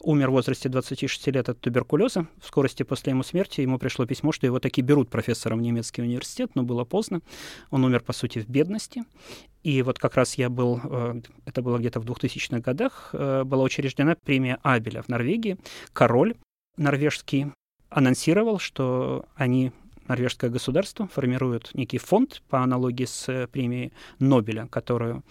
умер 0.00 0.28
в 0.28 0.32
возрасте 0.32 0.68
26 0.68 1.30
лет 1.30 1.48
от 1.48 1.60
туберкулеза. 1.60 2.26
В 2.40 2.46
скорости 2.46 2.82
после 2.82 3.12
его 3.12 3.22
смерти 3.22 3.62
ему 3.62 3.78
пришло 3.78 4.04
письмо, 4.04 4.32
что 4.32 4.46
его 4.46 4.58
таки 4.58 4.82
берут 4.82 5.08
профессором 5.08 5.58
в 5.58 5.62
немецкий 5.62 6.02
университет, 6.02 6.50
но 6.54 6.62
было 6.62 6.84
поздно. 6.84 7.22
Он 7.70 7.84
умер, 7.84 8.00
по 8.00 8.12
сути, 8.12 8.40
в 8.40 8.48
бедности. 8.48 9.04
И 9.62 9.82
вот 9.82 9.98
как 9.98 10.14
раз 10.16 10.34
я 10.34 10.50
был, 10.50 10.80
э, 10.84 11.20
это 11.46 11.62
было 11.62 11.78
где-то 11.78 12.00
в 12.00 12.04
2000-х 12.04 12.60
годах, 12.60 13.10
была 13.12 13.64
учреждена 13.64 14.14
премия 14.14 14.58
Абеля 14.62 15.02
в 15.02 15.08
Норвегии. 15.08 15.56
Король 15.92 16.34
норвежский 16.76 17.46
анонсировал, 17.88 18.58
что 18.58 19.26
они 19.34 19.72
норвежское 20.08 20.50
государство 20.50 21.08
формирует 21.08 21.70
некий 21.74 21.98
фонд 21.98 22.42
по 22.48 22.62
аналогии 22.62 23.04
с 23.04 23.28
э, 23.28 23.46
премией 23.46 23.92
Нобеля, 24.18 24.66
которую 24.70 25.22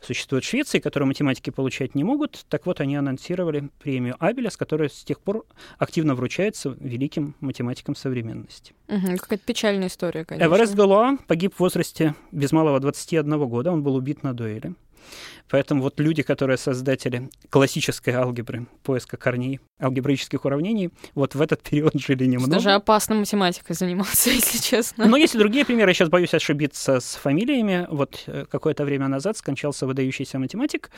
существует 0.00 0.44
в 0.44 0.48
Швеции, 0.48 0.78
которую 0.78 1.08
математики 1.08 1.50
получать 1.50 1.94
не 1.94 2.04
могут. 2.04 2.44
Так 2.48 2.66
вот, 2.66 2.80
они 2.80 2.96
анонсировали 2.96 3.70
премию 3.80 4.16
Абеля, 4.18 4.50
с 4.50 4.56
которой 4.56 4.90
с 4.90 5.04
тех 5.04 5.20
пор 5.20 5.44
активно 5.78 6.14
вручается 6.14 6.76
великим 6.80 7.34
математикам 7.40 7.94
современности. 7.94 8.74
Угу, 8.88 9.16
какая-то 9.18 9.44
печальная 9.44 9.88
история, 9.88 10.24
конечно. 10.24 10.48
Эверест 10.48 10.74
Галуа 10.74 11.18
погиб 11.26 11.54
в 11.54 11.60
возрасте 11.60 12.14
без 12.32 12.52
малого 12.52 12.80
21 12.80 13.48
года. 13.48 13.72
Он 13.72 13.82
был 13.82 13.96
убит 13.96 14.22
на 14.22 14.32
дуэли. 14.34 14.74
Поэтому 15.48 15.82
вот 15.82 16.00
люди, 16.00 16.22
которые 16.22 16.58
создатели 16.58 17.30
классической 17.50 18.14
алгебры, 18.14 18.66
поиска 18.82 19.16
корней 19.16 19.60
алгебраических 19.80 20.44
уравнений, 20.44 20.90
вот 21.14 21.34
в 21.34 21.40
этот 21.40 21.62
период 21.70 21.92
жили 21.94 22.26
немного. 22.26 22.52
Даже 22.52 22.72
опасно 22.72 23.14
математикой 23.14 23.76
заниматься, 23.76 24.30
если 24.34 24.58
честно. 24.58 25.06
Но 25.06 25.16
есть 25.16 25.34
и 25.34 25.38
другие 25.38 25.64
примеры. 25.64 25.90
Я 25.90 25.94
сейчас 25.94 26.08
боюсь 26.08 26.34
ошибиться 26.34 27.00
с 27.00 27.14
фамилиями. 27.14 27.86
Вот 27.90 28.24
э, 28.26 28.46
какое-то 28.50 28.84
время 28.84 29.08
назад 29.08 29.36
скончался 29.36 29.86
выдающийся 29.86 30.38
математик, 30.38 30.90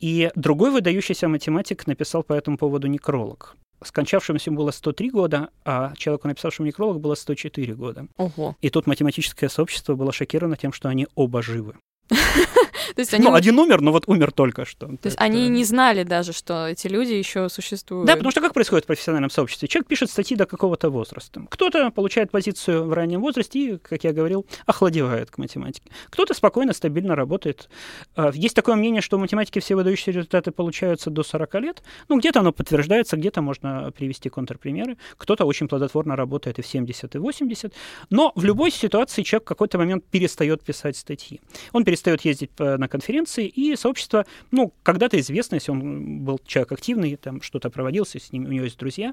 и 0.00 0.30
другой 0.34 0.70
выдающийся 0.70 1.28
математик 1.28 1.86
написал 1.86 2.22
по 2.22 2.32
этому 2.32 2.58
поводу 2.58 2.88
некролог 2.88 3.56
скончавшемуся 3.84 4.50
было 4.50 4.70
103 4.70 5.10
года, 5.10 5.50
а 5.64 5.94
человеку, 5.96 6.28
написавшему 6.28 6.66
некролог, 6.66 7.00
было 7.00 7.14
104 7.14 7.74
года. 7.74 8.06
Ого. 8.16 8.56
И 8.60 8.70
тут 8.70 8.86
математическое 8.86 9.48
сообщество 9.48 9.94
было 9.94 10.12
шокировано 10.12 10.56
тем, 10.56 10.72
что 10.72 10.88
они 10.88 11.06
оба 11.14 11.42
живы. 11.42 11.74
То 12.94 13.00
есть 13.00 13.14
они... 13.14 13.24
Ну, 13.24 13.34
один 13.34 13.58
умер, 13.58 13.80
но 13.80 13.92
вот 13.92 14.04
умер 14.06 14.32
только 14.32 14.64
что. 14.64 14.86
То 14.86 15.06
есть 15.06 15.16
они 15.18 15.48
не 15.48 15.64
знали 15.64 16.02
даже, 16.02 16.32
что 16.32 16.66
эти 16.66 16.86
люди 16.88 17.12
еще 17.12 17.48
существуют. 17.48 18.06
Да, 18.06 18.14
потому 18.14 18.30
что 18.30 18.40
как 18.40 18.54
происходит 18.54 18.84
в 18.84 18.86
профессиональном 18.86 19.30
сообществе? 19.30 19.68
Человек 19.68 19.88
пишет 19.88 20.10
статьи 20.10 20.36
до 20.36 20.46
какого-то 20.46 20.90
возраста. 20.90 21.42
Кто-то 21.48 21.90
получает 21.90 22.30
позицию 22.30 22.84
в 22.84 22.92
раннем 22.92 23.20
возрасте 23.20 23.58
и, 23.58 23.78
как 23.78 24.04
я 24.04 24.12
говорил, 24.12 24.46
охладевает 24.66 25.30
к 25.30 25.38
математике. 25.38 25.90
Кто-то 26.10 26.34
спокойно, 26.34 26.72
стабильно 26.72 27.14
работает. 27.14 27.68
А, 28.14 28.30
есть 28.34 28.54
такое 28.54 28.76
мнение, 28.76 29.00
что 29.00 29.16
в 29.16 29.20
математике 29.20 29.60
все 29.60 29.74
выдающиеся 29.74 30.10
результаты 30.12 30.50
получаются 30.50 31.10
до 31.10 31.22
40 31.22 31.54
лет. 31.54 31.82
Ну, 32.08 32.18
где-то 32.18 32.40
оно 32.40 32.52
подтверждается, 32.52 33.16
где-то 33.16 33.42
можно 33.42 33.90
привести 33.92 34.28
контрпримеры. 34.28 34.96
Кто-то 35.16 35.44
очень 35.44 35.68
плодотворно 35.68 36.16
работает 36.16 36.58
и 36.58 36.62
в 36.62 36.66
70, 36.66 37.14
и 37.14 37.18
в 37.18 37.22
80. 37.22 37.72
Но 38.10 38.32
в 38.34 38.44
любой 38.44 38.70
ситуации 38.70 39.22
человек 39.22 39.44
в 39.44 39.48
какой-то 39.48 39.78
момент 39.78 40.04
перестает 40.04 40.62
писать 40.62 40.96
статьи. 40.96 41.40
Он 41.72 41.84
перестает 41.92 42.22
ездить 42.22 42.58
на 42.58 42.88
конференции, 42.88 43.46
и 43.46 43.76
сообщество, 43.76 44.24
ну, 44.50 44.72
когда-то 44.82 45.20
известно, 45.20 45.56
если 45.56 45.72
он 45.72 46.24
был 46.24 46.40
человек 46.46 46.72
активный, 46.72 47.16
там 47.16 47.42
что-то 47.42 47.68
проводился, 47.68 48.18
с 48.18 48.32
ним, 48.32 48.46
у 48.46 48.48
него 48.48 48.64
есть 48.64 48.78
друзья, 48.78 49.12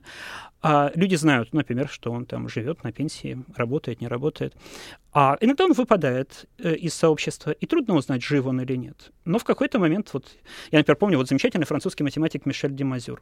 а 0.61 0.89
люди 0.95 1.15
знают, 1.15 1.53
например, 1.53 1.89
что 1.89 2.11
он 2.11 2.25
там 2.25 2.47
живет 2.47 2.83
на 2.85 2.93
пенсии, 2.93 3.43
работает, 3.55 3.99
не 3.99 4.07
работает. 4.07 4.55
А 5.11 5.37
иногда 5.41 5.65
он 5.65 5.73
выпадает 5.73 6.45
э, 6.59 6.75
из 6.75 6.93
сообщества, 6.93 7.51
и 7.51 7.65
трудно 7.65 7.95
узнать, 7.95 8.23
жив 8.23 8.45
он 8.45 8.61
или 8.61 8.75
нет. 8.75 9.11
Но 9.25 9.39
в 9.39 9.43
какой-то 9.43 9.79
момент, 9.79 10.09
вот, 10.13 10.25
я, 10.71 10.77
например, 10.79 10.97
помню, 10.97 11.17
вот 11.17 11.27
замечательный 11.27 11.65
французский 11.65 12.03
математик 12.03 12.45
Мишель 12.45 12.73
Демазюр. 12.73 13.21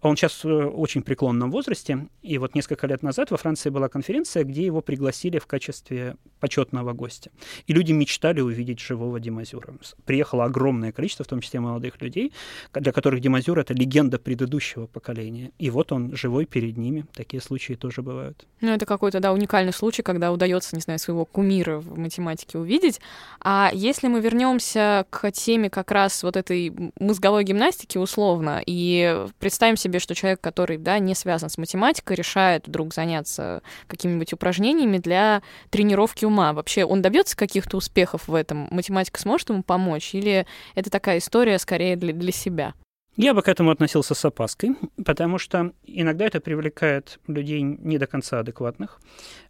Он 0.00 0.16
сейчас 0.16 0.44
в 0.44 0.68
очень 0.68 1.02
преклонном 1.02 1.50
возрасте, 1.50 2.06
и 2.22 2.38
вот 2.38 2.54
несколько 2.54 2.86
лет 2.86 3.02
назад 3.02 3.30
во 3.30 3.36
Франции 3.36 3.70
была 3.70 3.88
конференция, 3.88 4.44
где 4.44 4.64
его 4.64 4.80
пригласили 4.82 5.38
в 5.38 5.46
качестве 5.46 6.16
почетного 6.38 6.92
гостя. 6.92 7.30
И 7.66 7.72
люди 7.72 7.92
мечтали 7.92 8.40
увидеть 8.40 8.78
живого 8.86 9.20
Демазюра. 9.20 9.74
Приехало 10.04 10.44
огромное 10.44 10.92
количество, 10.92 11.24
в 11.24 11.28
том 11.28 11.40
числе 11.40 11.60
молодых 11.60 12.00
людей, 12.00 12.32
для 12.72 12.92
которых 12.92 13.20
Демазюр— 13.20 13.58
это 13.60 13.74
легенда 13.74 14.18
предыдущего 14.18 14.86
поколения. 14.86 15.50
И 15.58 15.70
вот 15.70 15.92
он 15.92 16.14
живой 16.16 16.46
перед 16.46 16.76
ними. 16.76 17.04
Такие 17.12 17.42
случаи 17.42 17.74
тоже 17.74 18.02
бывают. 18.02 18.46
Ну, 18.60 18.72
это 18.72 18.86
какой-то, 18.86 19.20
да, 19.20 19.32
уникальный 19.32 19.72
случай, 19.72 20.02
когда 20.02 20.32
удается, 20.32 20.76
не 20.76 20.82
знаю, 20.82 20.98
своего 20.98 21.24
кумира 21.24 21.78
в 21.78 21.98
математике 21.98 22.58
увидеть. 22.58 23.00
А 23.40 23.70
если 23.74 24.08
мы 24.08 24.20
вернемся 24.20 25.06
к 25.10 25.30
теме 25.32 25.68
как 25.68 25.90
раз 25.90 26.22
вот 26.22 26.36
этой 26.36 26.72
мозговой 26.98 27.44
гимнастики 27.44 27.98
условно, 27.98 28.62
и 28.64 29.26
представим 29.38 29.76
себе, 29.76 29.98
что 29.98 30.14
человек, 30.14 30.40
который, 30.40 30.78
да, 30.78 30.98
не 30.98 31.14
связан 31.14 31.50
с 31.50 31.58
математикой, 31.58 32.16
решает 32.16 32.66
вдруг 32.68 32.94
заняться 32.94 33.62
какими-нибудь 33.86 34.32
упражнениями 34.32 34.98
для 34.98 35.42
тренировки 35.70 36.24
ума. 36.24 36.52
Вообще 36.52 36.84
он 36.84 37.02
добьется 37.02 37.36
каких-то 37.36 37.76
успехов 37.76 38.28
в 38.28 38.34
этом? 38.34 38.68
Математика 38.76 39.20
сможет 39.20 39.50
ему 39.50 39.62
помочь? 39.62 40.14
Или 40.14 40.46
это 40.74 40.90
такая 40.90 41.18
история 41.18 41.58
скорее 41.58 41.96
для, 41.96 42.12
для 42.12 42.32
себя? 42.32 42.74
Я 43.16 43.32
бы 43.32 43.40
к 43.40 43.48
этому 43.48 43.70
относился 43.70 44.14
с 44.14 44.24
опаской, 44.24 44.76
потому 45.04 45.38
что 45.38 45.72
иногда 45.84 46.26
это 46.26 46.40
привлекает 46.40 47.18
людей 47.26 47.62
не 47.62 47.96
до 47.96 48.06
конца 48.06 48.40
адекватных. 48.40 49.00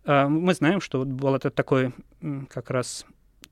А, 0.04 0.28
мы 0.28 0.54
знаем, 0.54 0.80
что 0.80 1.00
вот 1.00 1.08
был 1.08 1.34
этот 1.34 1.54
такой 1.54 1.92
как 2.48 2.70
раз 2.70 3.04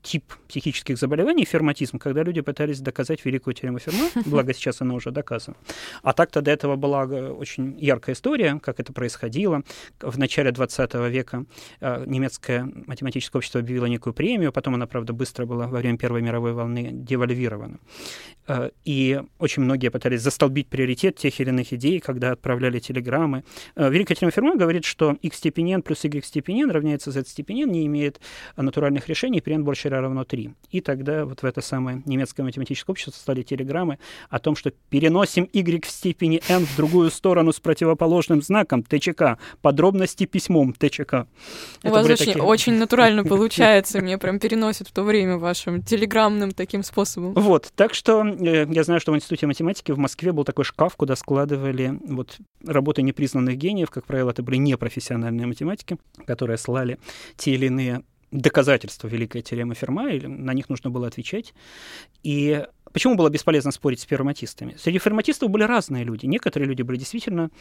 тип 0.05 0.23
психических 0.47 0.97
заболеваний, 0.97 1.45
ферматизм, 1.45 1.97
когда 1.97 2.23
люди 2.23 2.41
пытались 2.41 2.79
доказать 2.79 3.25
великую 3.25 3.53
теорему 3.53 3.79
Ферма, 3.79 4.09
благо 4.25 4.53
сейчас 4.53 4.81
она 4.81 4.93
уже 4.93 5.11
доказана. 5.11 5.57
А 6.03 6.13
так-то 6.13 6.41
до 6.41 6.51
этого 6.51 6.75
была 6.75 7.05
э, 7.05 7.29
очень 7.29 7.75
яркая 7.79 8.15
история, 8.15 8.59
как 8.63 8.79
это 8.79 8.93
происходило. 8.93 9.63
В 9.99 10.17
начале 10.17 10.51
20 10.51 10.93
века 11.09 11.45
э, 11.81 12.03
немецкое 12.05 12.69
математическое 12.87 13.39
общество 13.39 13.59
объявило 13.59 13.87
некую 13.87 14.13
премию, 14.13 14.51
потом 14.51 14.75
она, 14.75 14.85
правда, 14.85 15.13
быстро 15.13 15.45
была 15.45 15.67
во 15.67 15.79
время 15.79 15.97
Первой 15.97 16.21
мировой 16.21 16.53
волны 16.53 16.89
девальвирована. 16.91 17.79
Э, 18.47 18.69
и 18.83 19.21
очень 19.39 19.63
многие 19.63 19.89
пытались 19.89 20.21
застолбить 20.21 20.67
приоритет 20.67 21.17
тех 21.17 21.39
или 21.39 21.49
иных 21.49 21.73
идей, 21.73 21.99
когда 21.99 22.31
отправляли 22.31 22.79
телеграммы. 22.79 23.43
Великая 23.75 24.15
теорема 24.15 24.31
Ферма 24.31 24.55
говорит, 24.55 24.85
что 24.85 25.15
x 25.21 25.37
степень 25.37 25.73
n 25.73 25.81
плюс 25.81 26.03
y 26.03 26.23
степень 26.23 26.61
n 26.63 26.71
равняется 26.71 27.11
z 27.11 27.27
степень 27.27 27.63
n, 27.63 27.71
не 27.71 27.85
имеет 27.85 28.19
натуральных 28.55 29.07
решений, 29.07 29.41
при 29.41 29.53
n 29.53 29.63
больше 29.63 29.89
равно 29.89 30.23
3. 30.23 30.53
И 30.71 30.81
тогда 30.81 31.25
вот 31.25 31.41
в 31.41 31.45
это 31.45 31.61
самое 31.61 32.01
немецкое 32.05 32.45
математическое 32.45 32.91
общество 32.91 33.19
стали 33.19 33.41
телеграммы 33.41 33.99
о 34.29 34.39
том, 34.39 34.55
что 34.55 34.71
переносим 34.89 35.49
y 35.51 35.83
в 35.83 35.89
степени 35.89 36.41
n 36.47 36.65
в 36.65 36.75
другую 36.75 37.11
сторону 37.11 37.51
с 37.51 37.59
противоположным 37.59 38.41
знаком 38.41 38.83
ТЧК. 38.83 39.37
Подробности 39.61 40.25
письмом 40.25 40.73
ТЧК. 40.73 41.27
У 41.83 41.89
вас 41.89 42.05
очень, 42.05 42.17
такие... 42.17 42.43
очень 42.43 42.73
натурально 42.73 43.23
получается. 43.35 44.01
Мне 44.01 44.17
прям 44.17 44.39
переносит 44.39 44.87
в 44.87 44.91
то 44.91 45.03
время 45.03 45.37
вашим 45.37 45.81
телеграммным 45.81 46.51
таким 46.51 46.83
способом. 46.83 47.33
Вот. 47.33 47.71
Так 47.75 47.93
что 47.93 48.23
э, 48.23 48.34
я 48.39 48.83
знаю, 48.83 48.99
что 48.99 49.11
в 49.11 49.15
Институте 49.15 49.47
математики 49.47 49.91
в 49.91 49.97
Москве 49.97 50.31
был 50.31 50.43
такой 50.43 50.65
шкаф, 50.65 50.95
куда 50.95 51.15
складывали 51.15 51.99
вот 52.05 52.37
работы 52.65 53.01
непризнанных 53.01 53.57
гениев. 53.57 53.89
Как 53.89 54.05
правило, 54.05 54.31
это 54.31 54.43
были 54.43 54.57
непрофессиональные 54.57 55.47
математики, 55.47 55.97
которые 56.25 56.57
слали 56.57 56.99
те 57.37 57.51
или 57.51 57.67
иные 57.67 58.03
доказательства 58.31 59.07
великой 59.07 59.41
теоремы 59.41 59.75
Ферма, 59.75 60.09
или 60.09 60.27
на 60.27 60.53
них 60.53 60.69
нужно 60.69 60.89
было 60.89 61.07
отвечать. 61.07 61.53
И 62.23 62.65
Почему 62.95 63.15
было 63.15 63.27
бесполезно 63.27 63.71
спорить 63.71 63.99
с 63.99 64.05
ферматистами? 64.05 64.77
Среди 64.79 64.99
ферматистов 64.99 65.49
были 65.49 65.63
разные 65.63 66.05
люди. 66.05 66.27
Некоторые 66.27 66.69
люди 66.69 66.81
были 66.81 66.95
действительно 66.95 67.51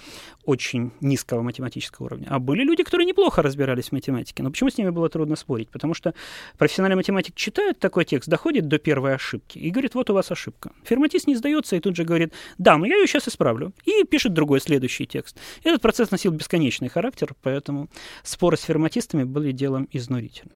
очень 0.44 0.92
низкого 1.00 1.42
математического 1.42 2.06
уровня, 2.06 2.28
а 2.30 2.38
были 2.38 2.62
люди, 2.62 2.84
которые 2.84 3.04
неплохо 3.04 3.42
разбирались 3.42 3.88
в 3.88 3.92
математике. 3.92 4.44
Но 4.44 4.52
почему 4.52 4.70
с 4.70 4.78
ними 4.78 4.90
было 4.90 5.08
трудно 5.08 5.34
спорить? 5.34 5.70
Потому 5.70 5.92
что 5.92 6.14
профессиональный 6.56 6.94
математик 6.94 7.34
читает 7.34 7.80
такой 7.80 8.04
текст, 8.04 8.28
доходит 8.28 8.68
до 8.68 8.78
первой 8.78 9.16
ошибки 9.16 9.58
и 9.58 9.70
говорит, 9.70 9.96
вот 9.96 10.08
у 10.08 10.14
вас 10.14 10.30
ошибка. 10.30 10.70
Ферматист 10.84 11.26
не 11.26 11.34
сдается 11.34 11.74
и 11.74 11.80
тут 11.80 11.96
же 11.96 12.04
говорит, 12.04 12.32
да, 12.58 12.78
но 12.78 12.86
я 12.86 12.94
ее 12.94 13.08
сейчас 13.08 13.26
исправлю. 13.26 13.72
И 13.86 14.04
пишет 14.04 14.34
другой 14.34 14.60
следующий 14.60 15.04
текст. 15.04 15.36
Этот 15.64 15.82
процесс 15.82 16.12
носил 16.12 16.30
бесконечный 16.30 16.88
характер, 16.88 17.34
поэтому 17.42 17.88
споры 18.22 18.56
с 18.56 18.62
ферматистами 18.62 19.24
были 19.24 19.50
делом 19.50 19.88
изнурительным. 19.90 20.54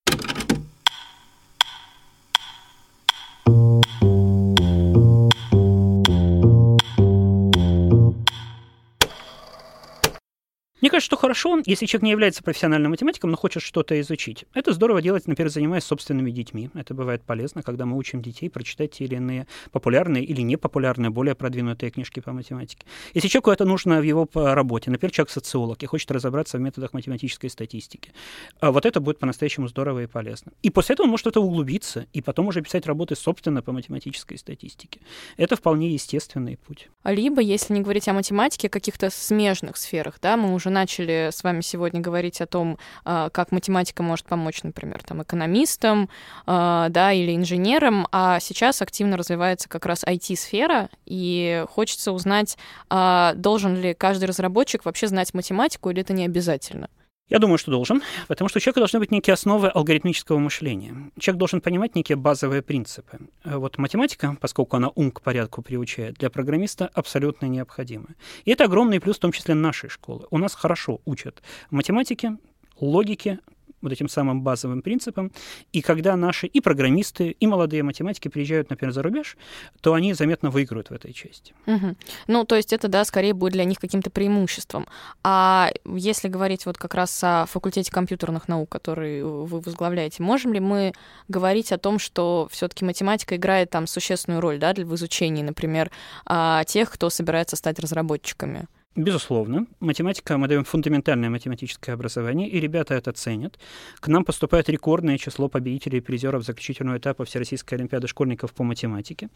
Мне 10.80 10.90
кажется, 10.90 11.06
что 11.06 11.16
хорошо, 11.16 11.60
если 11.66 11.86
человек 11.86 12.04
не 12.04 12.10
является 12.12 12.42
профессиональным 12.42 12.92
математиком, 12.92 13.30
но 13.30 13.36
хочет 13.36 13.64
что-то 13.64 14.00
изучить. 14.00 14.44
Это 14.54 14.72
здорово 14.72 15.02
делать, 15.02 15.26
например, 15.26 15.50
занимаясь 15.50 15.82
собственными 15.82 16.30
детьми. 16.30 16.70
Это 16.74 16.94
бывает 16.94 17.24
полезно, 17.24 17.64
когда 17.64 17.84
мы 17.84 17.96
учим 17.96 18.22
детей 18.22 18.48
прочитать 18.48 18.92
те 18.92 19.04
или 19.04 19.16
иные 19.16 19.48
популярные 19.72 20.24
или 20.24 20.40
непопулярные, 20.40 21.10
более 21.10 21.34
продвинутые 21.34 21.90
книжки 21.90 22.20
по 22.20 22.32
математике. 22.32 22.86
Если 23.12 23.26
человеку 23.26 23.50
это 23.50 23.64
нужно 23.64 23.98
в 23.98 24.04
его 24.04 24.28
работе, 24.34 24.92
например, 24.92 25.10
человек 25.10 25.30
социолог 25.30 25.82
и 25.82 25.86
хочет 25.86 26.10
разобраться 26.12 26.58
в 26.58 26.60
методах 26.60 26.92
математической 26.92 27.48
статистики, 27.48 28.12
а 28.60 28.70
вот 28.70 28.86
это 28.86 29.00
будет 29.00 29.18
по-настоящему 29.18 29.66
здорово 29.66 30.04
и 30.04 30.06
полезно. 30.06 30.52
И 30.62 30.70
после 30.70 30.92
этого 30.92 31.06
он 31.06 31.10
может 31.10 31.26
это 31.26 31.40
углубиться, 31.40 32.06
и 32.12 32.22
потом 32.22 32.46
уже 32.46 32.62
писать 32.62 32.86
работы 32.86 33.16
собственно 33.16 33.62
по 33.62 33.72
математической 33.72 34.36
статистике. 34.36 35.00
Это 35.36 35.56
вполне 35.56 35.92
естественный 35.92 36.56
путь. 36.56 36.88
Либо, 37.02 37.40
если 37.40 37.74
не 37.74 37.80
говорить 37.80 38.06
о 38.06 38.12
математике, 38.12 38.68
каких-то 38.68 39.10
смежных 39.10 39.76
сферах, 39.76 40.18
да, 40.22 40.36
мы 40.36 40.54
уже 40.54 40.67
уже 40.68 40.74
начали 40.74 41.30
с 41.32 41.42
вами 41.42 41.62
сегодня 41.62 42.00
говорить 42.00 42.40
о 42.40 42.46
том, 42.46 42.78
а, 43.04 43.30
как 43.30 43.52
математика 43.52 44.02
может 44.02 44.26
помочь, 44.26 44.62
например, 44.62 45.02
там, 45.02 45.22
экономистам 45.22 46.08
а, 46.46 46.88
да, 46.90 47.12
или 47.12 47.34
инженерам, 47.34 48.06
а 48.12 48.38
сейчас 48.40 48.82
активно 48.82 49.16
развивается 49.16 49.68
как 49.68 49.86
раз 49.86 50.04
IT-сфера, 50.04 50.90
и 51.06 51.64
хочется 51.70 52.12
узнать, 52.12 52.58
а, 52.90 53.32
должен 53.34 53.76
ли 53.76 53.94
каждый 53.94 54.24
разработчик 54.26 54.84
вообще 54.84 55.06
знать 55.08 55.34
математику, 55.34 55.90
или 55.90 56.02
это 56.02 56.12
не 56.12 56.24
обязательно? 56.24 56.88
Я 57.28 57.38
думаю, 57.38 57.58
что 57.58 57.70
должен, 57.70 58.02
потому 58.26 58.48
что 58.48 58.58
у 58.58 58.60
человека 58.60 58.80
должны 58.80 59.00
быть 59.00 59.10
некие 59.10 59.34
основы 59.34 59.68
алгоритмического 59.68 60.38
мышления. 60.38 61.10
Человек 61.18 61.38
должен 61.38 61.60
понимать 61.60 61.94
некие 61.94 62.16
базовые 62.16 62.62
принципы. 62.62 63.18
Вот 63.44 63.76
математика, 63.76 64.36
поскольку 64.40 64.76
она 64.76 64.90
ум 64.94 65.10
к 65.10 65.20
порядку 65.20 65.60
приучает, 65.60 66.14
для 66.14 66.30
программиста 66.30 66.90
абсолютно 66.94 67.46
необходима. 67.46 68.08
И 68.44 68.50
это 68.50 68.64
огромный 68.64 69.00
плюс, 69.00 69.16
в 69.16 69.20
том 69.20 69.32
числе 69.32 69.54
нашей 69.54 69.90
школы. 69.90 70.26
У 70.30 70.38
нас 70.38 70.54
хорошо 70.54 71.00
учат 71.04 71.42
математике, 71.70 72.38
логике, 72.80 73.40
вот 73.80 73.92
этим 73.92 74.08
самым 74.08 74.42
базовым 74.42 74.82
принципам. 74.82 75.32
И 75.72 75.82
когда 75.82 76.16
наши 76.16 76.46
и 76.46 76.60
программисты, 76.60 77.30
и 77.30 77.46
молодые 77.46 77.82
математики 77.82 78.28
приезжают, 78.28 78.70
например, 78.70 78.92
за 78.92 79.02
рубеж, 79.02 79.36
то 79.80 79.94
они 79.94 80.14
заметно 80.14 80.50
выиграют 80.50 80.90
в 80.90 80.92
этой 80.92 81.12
части. 81.12 81.54
Угу. 81.66 81.96
Ну, 82.26 82.44
то 82.44 82.56
есть 82.56 82.72
это, 82.72 82.88
да, 82.88 83.04
скорее 83.04 83.34
будет 83.34 83.52
для 83.52 83.64
них 83.64 83.78
каким-то 83.78 84.10
преимуществом. 84.10 84.86
А 85.22 85.70
если 85.84 86.28
говорить 86.28 86.66
вот 86.66 86.78
как 86.78 86.94
раз 86.94 87.22
о 87.22 87.46
факультете 87.46 87.90
компьютерных 87.90 88.48
наук, 88.48 88.68
который 88.68 89.22
вы 89.22 89.60
возглавляете, 89.60 90.22
можем 90.22 90.52
ли 90.52 90.60
мы 90.60 90.92
говорить 91.28 91.72
о 91.72 91.78
том, 91.78 91.98
что 91.98 92.48
все-таки 92.50 92.84
математика 92.84 93.36
играет 93.36 93.70
там 93.70 93.86
существенную 93.86 94.40
роль, 94.40 94.58
да, 94.58 94.72
в 94.74 94.94
изучении, 94.94 95.42
например, 95.42 95.90
а, 96.24 96.64
тех, 96.64 96.90
кто 96.90 97.10
собирается 97.10 97.56
стать 97.56 97.78
разработчиками? 97.78 98.66
Безусловно, 98.98 99.66
математика, 99.78 100.36
мы 100.38 100.48
даем 100.48 100.64
фундаментальное 100.64 101.30
математическое 101.30 101.92
образование, 101.92 102.48
и 102.48 102.58
ребята 102.58 102.94
это 102.94 103.12
ценят. 103.12 103.56
К 104.00 104.08
нам 104.08 104.24
поступает 104.24 104.68
рекордное 104.68 105.18
число 105.18 105.48
победителей 105.48 105.98
и 105.98 106.00
призеров 106.00 106.42
заключительного 106.44 106.98
этапа 106.98 107.24
Всероссийской 107.24 107.78
Олимпиады 107.78 108.08
школьников 108.08 108.52
по 108.52 108.64
математике. 108.64 109.28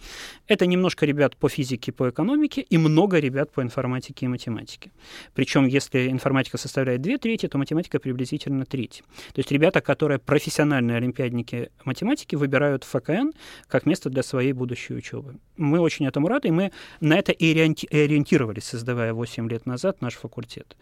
Это 0.48 0.66
немножко 0.66 1.07
ребят 1.07 1.37
по 1.37 1.48
физике, 1.48 1.92
по 1.92 2.11
экономике 2.11 2.62
и 2.62 2.77
много 2.77 3.20
ребят 3.20 3.53
по 3.53 3.62
информатике 3.62 4.27
и 4.27 4.29
математике. 4.29 4.90
Причем, 5.33 5.68
если 5.68 6.11
информатика 6.11 6.59
составляет 6.59 7.01
две 7.01 7.16
трети, 7.16 7.46
то 7.46 7.57
математика 7.57 8.01
приблизительно 8.01 8.66
треть. 8.66 9.05
То 9.33 9.38
есть 9.38 9.53
ребята, 9.53 9.81
которые 9.81 10.18
профессиональные 10.18 10.96
олимпиадники 10.96 11.70
математики, 11.85 12.35
выбирают 12.35 12.83
ФКН 12.83 13.31
как 13.68 13.87
место 13.87 14.11
для 14.11 14.25
своей 14.25 14.55
будущей 14.55 14.94
учебы. 14.94 15.37
Мы 15.57 15.79
очень 15.79 16.05
этому 16.07 16.27
рады, 16.27 16.48
и 16.48 16.51
мы 16.51 16.72
на 17.01 17.16
это 17.16 17.31
и 17.31 17.53
ориентировались, 17.53 18.64
создавая 18.64 19.12
8 19.12 19.48
лет 19.48 19.51
назад 19.66 20.00
наш 20.00 20.14
факультет. 20.14 20.76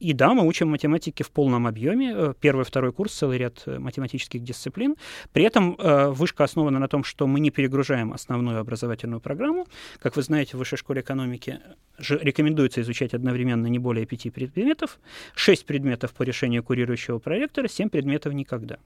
И 0.00 0.12
да, 0.12 0.34
мы 0.34 0.46
учим 0.46 0.68
математики 0.68 1.22
в 1.22 1.30
полном 1.30 1.66
объеме. 1.66 2.12
Э, 2.14 2.34
первый, 2.40 2.64
второй 2.64 2.92
курс, 2.92 3.12
целый 3.14 3.38
ряд 3.38 3.62
э, 3.66 3.78
математических 3.78 4.42
дисциплин. 4.42 4.96
При 5.32 5.44
этом 5.44 5.76
э, 5.78 6.08
вышка 6.08 6.44
основана 6.44 6.78
на 6.78 6.88
том, 6.88 7.04
что 7.04 7.26
мы 7.26 7.40
не 7.40 7.50
перегружаем 7.50 8.12
основную 8.12 8.60
образовательную 8.60 9.20
программу. 9.20 9.66
Как 10.00 10.16
вы 10.16 10.22
знаете, 10.22 10.56
в 10.56 10.58
Высшей 10.58 10.78
школе 10.78 11.00
экономики 11.00 11.60
рекомендуется 11.98 12.80
изучать 12.80 13.14
одновременно 13.14 13.66
не 13.66 13.78
более 13.78 14.06
пяти 14.06 14.30
предметов, 14.30 14.98
шесть 15.34 15.66
предметов 15.66 16.12
по 16.12 16.22
решению 16.22 16.62
курирующего 16.62 17.18
проректора, 17.18 17.68
семь 17.68 17.88
предметов 17.88 18.32
никогда. 18.32 18.78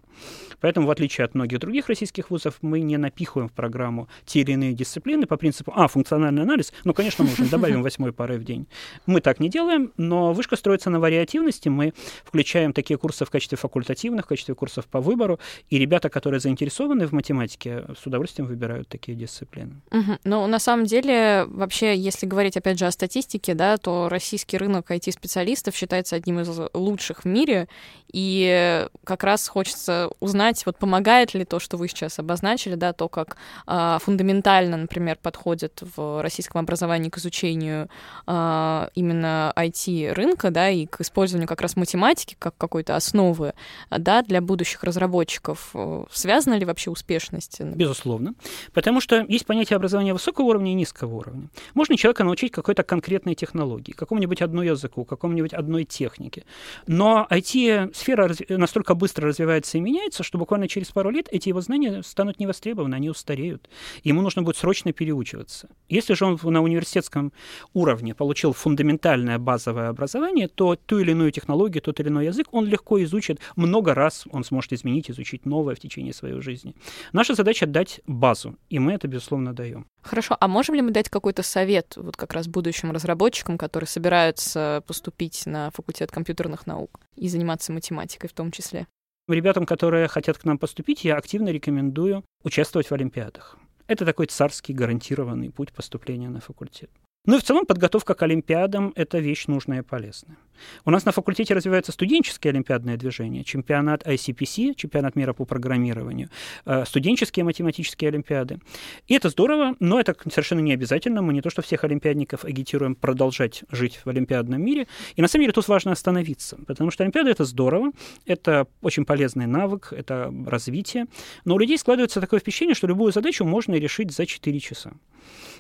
Поэтому, 0.61 0.87
в 0.87 0.91
отличие 0.91 1.25
от 1.25 1.35
многих 1.35 1.59
других 1.59 1.89
российских 1.89 2.31
вузов, 2.31 2.59
мы 2.63 2.81
не 2.81 2.97
напихиваем 2.97 3.49
в 3.49 3.53
программу 3.53 4.09
те 4.25 4.41
или 4.41 4.53
иные 4.53 4.73
дисциплины 4.73 5.27
по 5.27 5.37
принципу, 5.37 5.73
а, 5.75 5.89
функциональный 5.89 6.43
анализ, 6.43 6.73
ну, 6.85 6.95
конечно, 6.95 7.25
нужно, 7.25 7.47
добавим 7.47 7.83
восьмой 7.83 8.13
пары 8.13 8.39
в 8.39 8.45
день. 8.45 8.67
Мы 9.07 9.16
так 9.21 9.41
не 9.41 9.49
делаем, 9.49 9.93
но 9.97 10.33
вышка 10.33 10.57
строится 10.57 10.91
на 10.91 11.01
вариативности, 11.01 11.69
мы 11.69 11.93
включаем 12.25 12.73
такие 12.73 12.99
курсы 12.99 13.25
в 13.25 13.31
качестве 13.31 13.59
факультативных, 13.59 14.25
в 14.25 14.29
качестве 14.29 14.55
курсов 14.55 14.87
по 14.87 15.01
выбору, 15.01 15.39
и 15.71 15.79
ребята, 15.79 16.09
которые 16.09 16.41
заинтересованы 16.41 17.07
в 17.07 17.13
математике, 17.13 17.85
с 18.01 18.07
удовольствием 18.07 18.49
выбирают 18.49 18.89
такие 18.89 19.17
дисциплины. 19.17 19.81
Угу. 19.93 20.19
Ну, 20.25 20.47
на 20.47 20.59
самом 20.59 20.87
деле, 20.87 21.45
вообще, 21.49 21.97
если 21.97 22.27
говорить, 22.27 22.57
опять 22.57 22.79
же, 22.79 22.87
о 22.87 22.91
статистике, 22.91 23.55
да, 23.55 23.77
то 23.77 24.09
российский 24.09 24.59
рынок 24.59 24.91
IT-специалистов 24.91 25.75
считается 25.77 26.17
одним 26.17 26.41
из 26.41 26.49
лучших 26.75 27.25
в 27.25 27.29
мире, 27.29 27.69
и 28.13 28.87
как 29.05 29.25
раз 29.25 29.49
хочется 29.49 30.11
узнать, 30.21 30.65
вот 30.67 30.79
помогает 30.79 31.35
ли 31.35 31.45
то, 31.45 31.59
что 31.59 31.77
вы 31.77 31.89
сейчас 31.89 32.19
обозначили, 32.19 32.75
да, 32.75 32.93
то, 32.93 33.09
как 33.09 33.37
э, 33.67 33.99
фундаментально, 34.01 34.77
например, 34.77 35.19
подходит 35.21 35.83
в 35.97 36.23
российском 36.23 36.61
образовании 36.61 37.11
к 37.11 37.19
изучению 37.19 37.89
э, 38.27 38.89
IT-рынка, 39.13 40.51
да, 40.51 40.71
и 40.71 40.87
к 40.87 41.01
использованию 41.01 41.49
как 41.49 41.61
раз 41.61 41.77
математики 41.77 42.37
как 42.39 42.57
какой-то 42.57 42.97
основы, 42.97 43.55
да, 43.91 44.23
для 44.23 44.41
будущих 44.41 44.83
разработчиков. 44.85 45.75
Связана 46.11 46.55
ли 46.55 46.65
вообще 46.65 46.91
успешность? 46.91 47.61
Безусловно. 47.61 48.35
Потому 48.73 49.01
что 49.01 49.25
есть 49.29 49.47
понятие 49.47 49.77
образования 49.77 50.13
высокого 50.13 50.47
уровня 50.47 50.73
и 50.73 50.75
низкого 50.75 51.15
уровня. 51.15 51.49
Можно 51.75 51.97
человека 51.97 52.25
научить 52.25 52.53
какой-то 52.53 52.83
конкретной 52.83 53.35
технологии, 53.35 53.93
какому-нибудь 53.93 54.43
одной 54.43 54.67
языку, 54.67 55.05
какому-нибудь 55.05 55.53
одной 55.53 55.85
технике. 55.85 56.45
Но 56.87 57.27
IT-сфера 57.31 58.35
настолько 58.49 58.95
быстро 58.95 59.29
развивается 59.29 59.79
и 59.79 59.81
меняется, 59.81 60.23
что 60.23 60.39
буквально 60.39 60.69
через 60.69 60.89
пару 60.89 61.11
лет 61.11 61.29
эти 61.31 61.49
его 61.49 61.61
знания 61.61 62.03
станут 62.03 62.39
невостребованы, 62.41 62.95
они 62.95 63.11
устареют. 63.11 63.69
Ему 64.05 64.23
нужно 64.23 64.43
будет 64.43 64.57
срочно 64.57 64.93
переучиваться. 64.93 65.69
Если 65.89 66.15
же 66.15 66.25
он 66.25 66.39
на 66.43 66.63
университетском 66.63 67.33
уровне 67.75 68.15
получил 68.15 68.53
фундаментальное 68.97 69.39
базовое 69.39 69.89
образование, 69.89 70.49
то 70.49 70.77
ту 70.77 70.99
или 70.99 71.11
иную 71.11 71.31
технологию, 71.31 71.83
тот 71.83 72.01
или 72.01 72.09
иной 72.09 72.27
язык 72.27 72.47
он 72.53 72.67
легко 72.67 73.03
изучит 73.05 73.41
много 73.57 73.95
раз, 73.95 74.25
он 74.31 74.45
сможет 74.45 74.73
изменить, 74.73 75.11
изучить 75.11 75.47
новое 75.47 75.75
в 75.75 75.81
течение 75.81 76.13
своей 76.13 76.41
жизни. 76.41 76.75
Наша 77.13 77.35
задача 77.35 77.67
дать 77.67 78.01
базу, 78.07 78.57
и 78.71 78.79
мы 78.79 78.93
это, 78.93 79.09
безусловно, 79.09 79.53
даем. 79.53 79.87
Хорошо, 80.03 80.37
а 80.41 80.49
можем 80.49 80.75
ли 80.75 80.83
мы 80.83 80.91
дать 80.91 81.09
какой-то 81.09 81.43
совет 81.43 81.97
вот 81.97 82.17
как 82.17 82.33
раз 82.33 82.49
будущим 82.49 82.93
разработчикам, 82.93 83.59
которые 83.59 83.89
собираются 83.89 84.83
поступить 84.87 85.47
на 85.47 85.71
факультет 85.71 86.11
компьютерных 86.11 86.67
наук 86.67 87.01
и 87.17 87.29
заниматься 87.29 87.73
математикой 87.73 88.29
в 88.29 88.33
том 88.33 88.51
числе? 88.51 88.87
Ребятам, 89.29 89.67
которые 89.67 90.09
хотят 90.09 90.39
к 90.39 90.45
нам 90.45 90.57
поступить, 90.57 91.05
я 91.05 91.17
активно 91.17 91.51
рекомендую 91.51 92.25
участвовать 92.45 92.91
в 92.91 92.95
олимпиадах. 92.95 93.59
Это 93.89 94.05
такой 94.05 94.27
царский 94.27 94.73
гарантированный 94.73 95.51
путь 95.51 95.73
поступления 95.73 96.29
на 96.29 96.41
факультет. 96.41 96.91
Ну 97.27 97.37
и 97.37 97.41
в 97.41 97.43
целом 97.43 97.67
подготовка 97.67 98.15
к 98.15 98.23
Олимпиадам– 98.23 98.93
это 98.97 99.19
вещь 99.19 99.49
нужная 99.49 99.81
и 99.81 99.83
полезная. 99.83 100.39
У 100.85 100.91
нас 100.91 101.05
на 101.05 101.13
факультете 101.13 101.55
развивается 101.55 101.93
студенческое 101.93 102.53
олимпиадное 102.53 102.97
движение, 102.97 103.45
чемпионат 103.45 104.07
ICPC, 104.07 104.75
чемпионат 104.75 105.17
мира 105.17 105.33
по 105.33 105.45
программированию, 105.45 106.31
э, 106.65 106.85
студенческие 106.87 107.45
математические 107.45 108.09
олимпиады. 108.09 108.61
И 109.07 109.15
это 109.15 109.29
здорово, 109.29 109.75
но 109.81 110.01
это 110.01 110.15
совершенно 110.31 110.61
не 110.61 110.73
обязательно. 110.73 111.23
Мы 111.23 111.33
не 111.33 111.43
то, 111.43 111.51
что 111.51 111.63
всех 111.63 111.85
олимпиадников 111.85 112.45
агитируем 112.45 112.95
продолжать 112.95 113.65
жить 113.71 114.01
в 114.05 114.09
олимпиадном 114.09 114.63
мире. 114.63 114.87
И 115.17 115.23
на 115.23 115.29
самом 115.29 115.43
деле 115.45 115.53
тут 115.53 115.69
важно 115.69 115.93
остановиться, 115.93 116.59
потому 116.67 116.91
что 116.91 117.05
олимпиада– 117.05 117.31
это 117.31 117.45
здорово, 117.45 117.93
это 118.27 118.67
очень 118.83 119.05
полезный 119.05 119.47
навык, 119.47 119.93
это 119.93 120.33
развитие. 120.47 121.07
Но 121.45 121.55
у 121.55 121.59
людей 121.59 121.79
складывается 121.79 122.21
такое 122.21 122.41
впечатление, 122.41 122.75
что 122.75 122.87
любую 122.87 123.13
задачу 123.13 123.45
можно 123.45 123.75
решить 123.75 124.13
за 124.13 124.27
4 124.27 124.61
часа. 124.61 124.93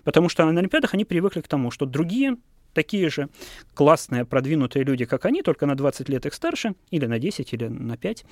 Потому 0.05 0.29
что 0.29 0.45
на 0.45 0.59
Олимпиадах 0.59 0.95
они 0.95 1.05
привыкли 1.05 1.41
к 1.41 1.49
тому, 1.49 1.71
что 1.71 1.87
другие 1.87 2.37
такие 2.77 3.09
же 3.09 3.29
классные, 3.75 4.27
продвинутые 4.27 4.85
люди, 4.85 5.07
как 5.07 5.25
они, 5.25 5.43
только 5.43 5.65
на 5.65 5.75
20 5.75 6.09
лет 6.11 6.27
их 6.27 6.35
старше, 6.35 6.75
или 6.91 7.07
на 7.07 7.19
10, 7.19 7.55
или 7.55 7.69
на 7.69 7.97
5, 7.97 8.25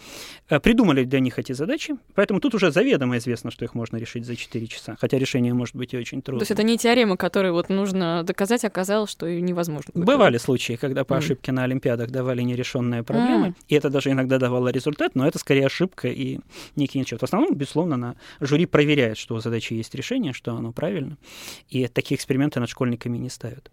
э, 0.50 0.60
придумали 0.60 1.04
для 1.04 1.20
них 1.20 1.38
эти 1.38 1.52
задачи. 1.52 1.94
Поэтому 2.14 2.40
тут 2.40 2.54
уже 2.54 2.70
заведомо 2.70 3.16
известно, 3.16 3.50
что 3.50 3.64
их 3.64 3.74
можно 3.74 3.96
решить 3.96 4.26
за 4.26 4.36
4 4.36 4.66
часа, 4.66 4.96
хотя 5.00 5.18
решение 5.18 5.54
может 5.54 5.76
быть 5.76 5.94
и 5.94 5.98
очень 5.98 6.20
трудно. 6.20 6.40
То 6.40 6.42
есть 6.42 6.50
это 6.50 6.62
не 6.62 6.76
теорема, 6.76 7.16
которую 7.16 7.54
вот 7.54 7.70
нужно 7.70 8.22
доказать, 8.22 8.64
оказалось, 8.64 9.10
что 9.10 9.26
ее 9.26 9.40
невозможно. 9.40 9.92
Доказать. 9.94 10.06
Бывали 10.06 10.38
случаи, 10.38 10.76
когда 10.76 11.04
по 11.04 11.16
ошибке 11.16 11.50
mm. 11.50 11.54
на 11.54 11.64
Олимпиадах 11.64 12.10
давали 12.10 12.42
нерешенные 12.42 13.02
проблемы, 13.02 13.48
mm. 13.48 13.54
и 13.68 13.74
это 13.74 13.88
даже 13.88 14.10
иногда 14.10 14.38
давало 14.38 14.68
результат, 14.68 15.14
но 15.14 15.26
это 15.26 15.38
скорее 15.38 15.66
ошибка 15.66 16.08
и 16.08 16.40
некий 16.76 16.98
ничего. 16.98 17.18
В 17.18 17.22
основном, 17.22 17.54
безусловно, 17.54 17.96
на 17.96 18.16
жюри 18.40 18.66
проверяет, 18.66 19.16
что 19.16 19.34
у 19.36 19.40
задачи 19.40 19.72
есть 19.72 19.94
решение, 19.94 20.34
что 20.34 20.54
оно 20.54 20.72
правильно, 20.72 21.16
и 21.70 21.86
такие 21.88 22.16
эксперименты 22.16 22.60
над 22.60 22.68
школьниками 22.68 23.16
не 23.16 23.30
ставят. 23.30 23.70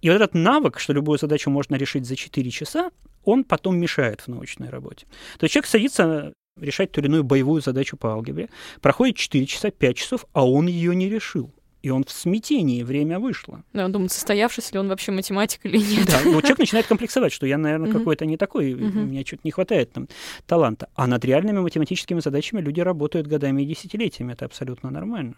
И 0.00 0.10
вот 0.12 0.22
этот 0.22 0.34
навык, 0.34 0.78
что 0.78 0.92
любую 0.92 1.18
задачу 1.18 1.50
можно 1.50 1.76
решить 1.76 2.06
за 2.06 2.16
4 2.16 2.50
часа, 2.50 2.90
он 3.24 3.44
потом 3.44 3.78
мешает 3.78 4.20
в 4.20 4.28
научной 4.28 4.68
работе. 4.68 5.06
То 5.38 5.44
есть 5.44 5.54
человек 5.54 5.66
садится 5.66 6.32
решать 6.60 6.92
ту 6.92 7.00
или 7.00 7.08
иную 7.08 7.24
боевую 7.24 7.62
задачу 7.62 7.96
по 7.96 8.10
алгебре, 8.12 8.48
проходит 8.80 9.16
4 9.16 9.46
часа, 9.46 9.70
5 9.70 9.96
часов, 9.96 10.26
а 10.32 10.46
он 10.46 10.66
ее 10.66 10.94
не 10.94 11.08
решил 11.08 11.52
и 11.82 11.90
он 11.90 12.04
в 12.04 12.10
смятении, 12.10 12.82
время 12.82 13.18
вышло. 13.18 13.64
Да, 13.72 13.84
он 13.84 13.92
думает, 13.92 14.12
состоявшийся 14.12 14.74
ли 14.74 14.78
он 14.78 14.88
вообще 14.88 15.10
математик 15.12 15.60
или 15.64 15.78
нет. 15.78 16.06
Да, 16.06 16.20
вот 16.24 16.42
человек 16.42 16.60
начинает 16.60 16.86
комплексовать, 16.86 17.32
что 17.32 17.46
я, 17.46 17.58
наверное, 17.58 17.90
uh-huh. 17.90 17.98
какой-то 17.98 18.24
не 18.24 18.36
такой, 18.36 18.72
uh-huh. 18.72 18.90
мне 18.90 19.24
что-то 19.24 19.42
не 19.44 19.50
хватает 19.50 19.92
там 19.92 20.08
таланта. 20.46 20.88
А 20.94 21.06
над 21.06 21.24
реальными 21.24 21.58
математическими 21.58 22.20
задачами 22.20 22.60
люди 22.60 22.80
работают 22.80 23.26
годами 23.26 23.62
и 23.62 23.66
десятилетиями, 23.66 24.32
это 24.32 24.44
абсолютно 24.44 24.90
нормально. 24.90 25.34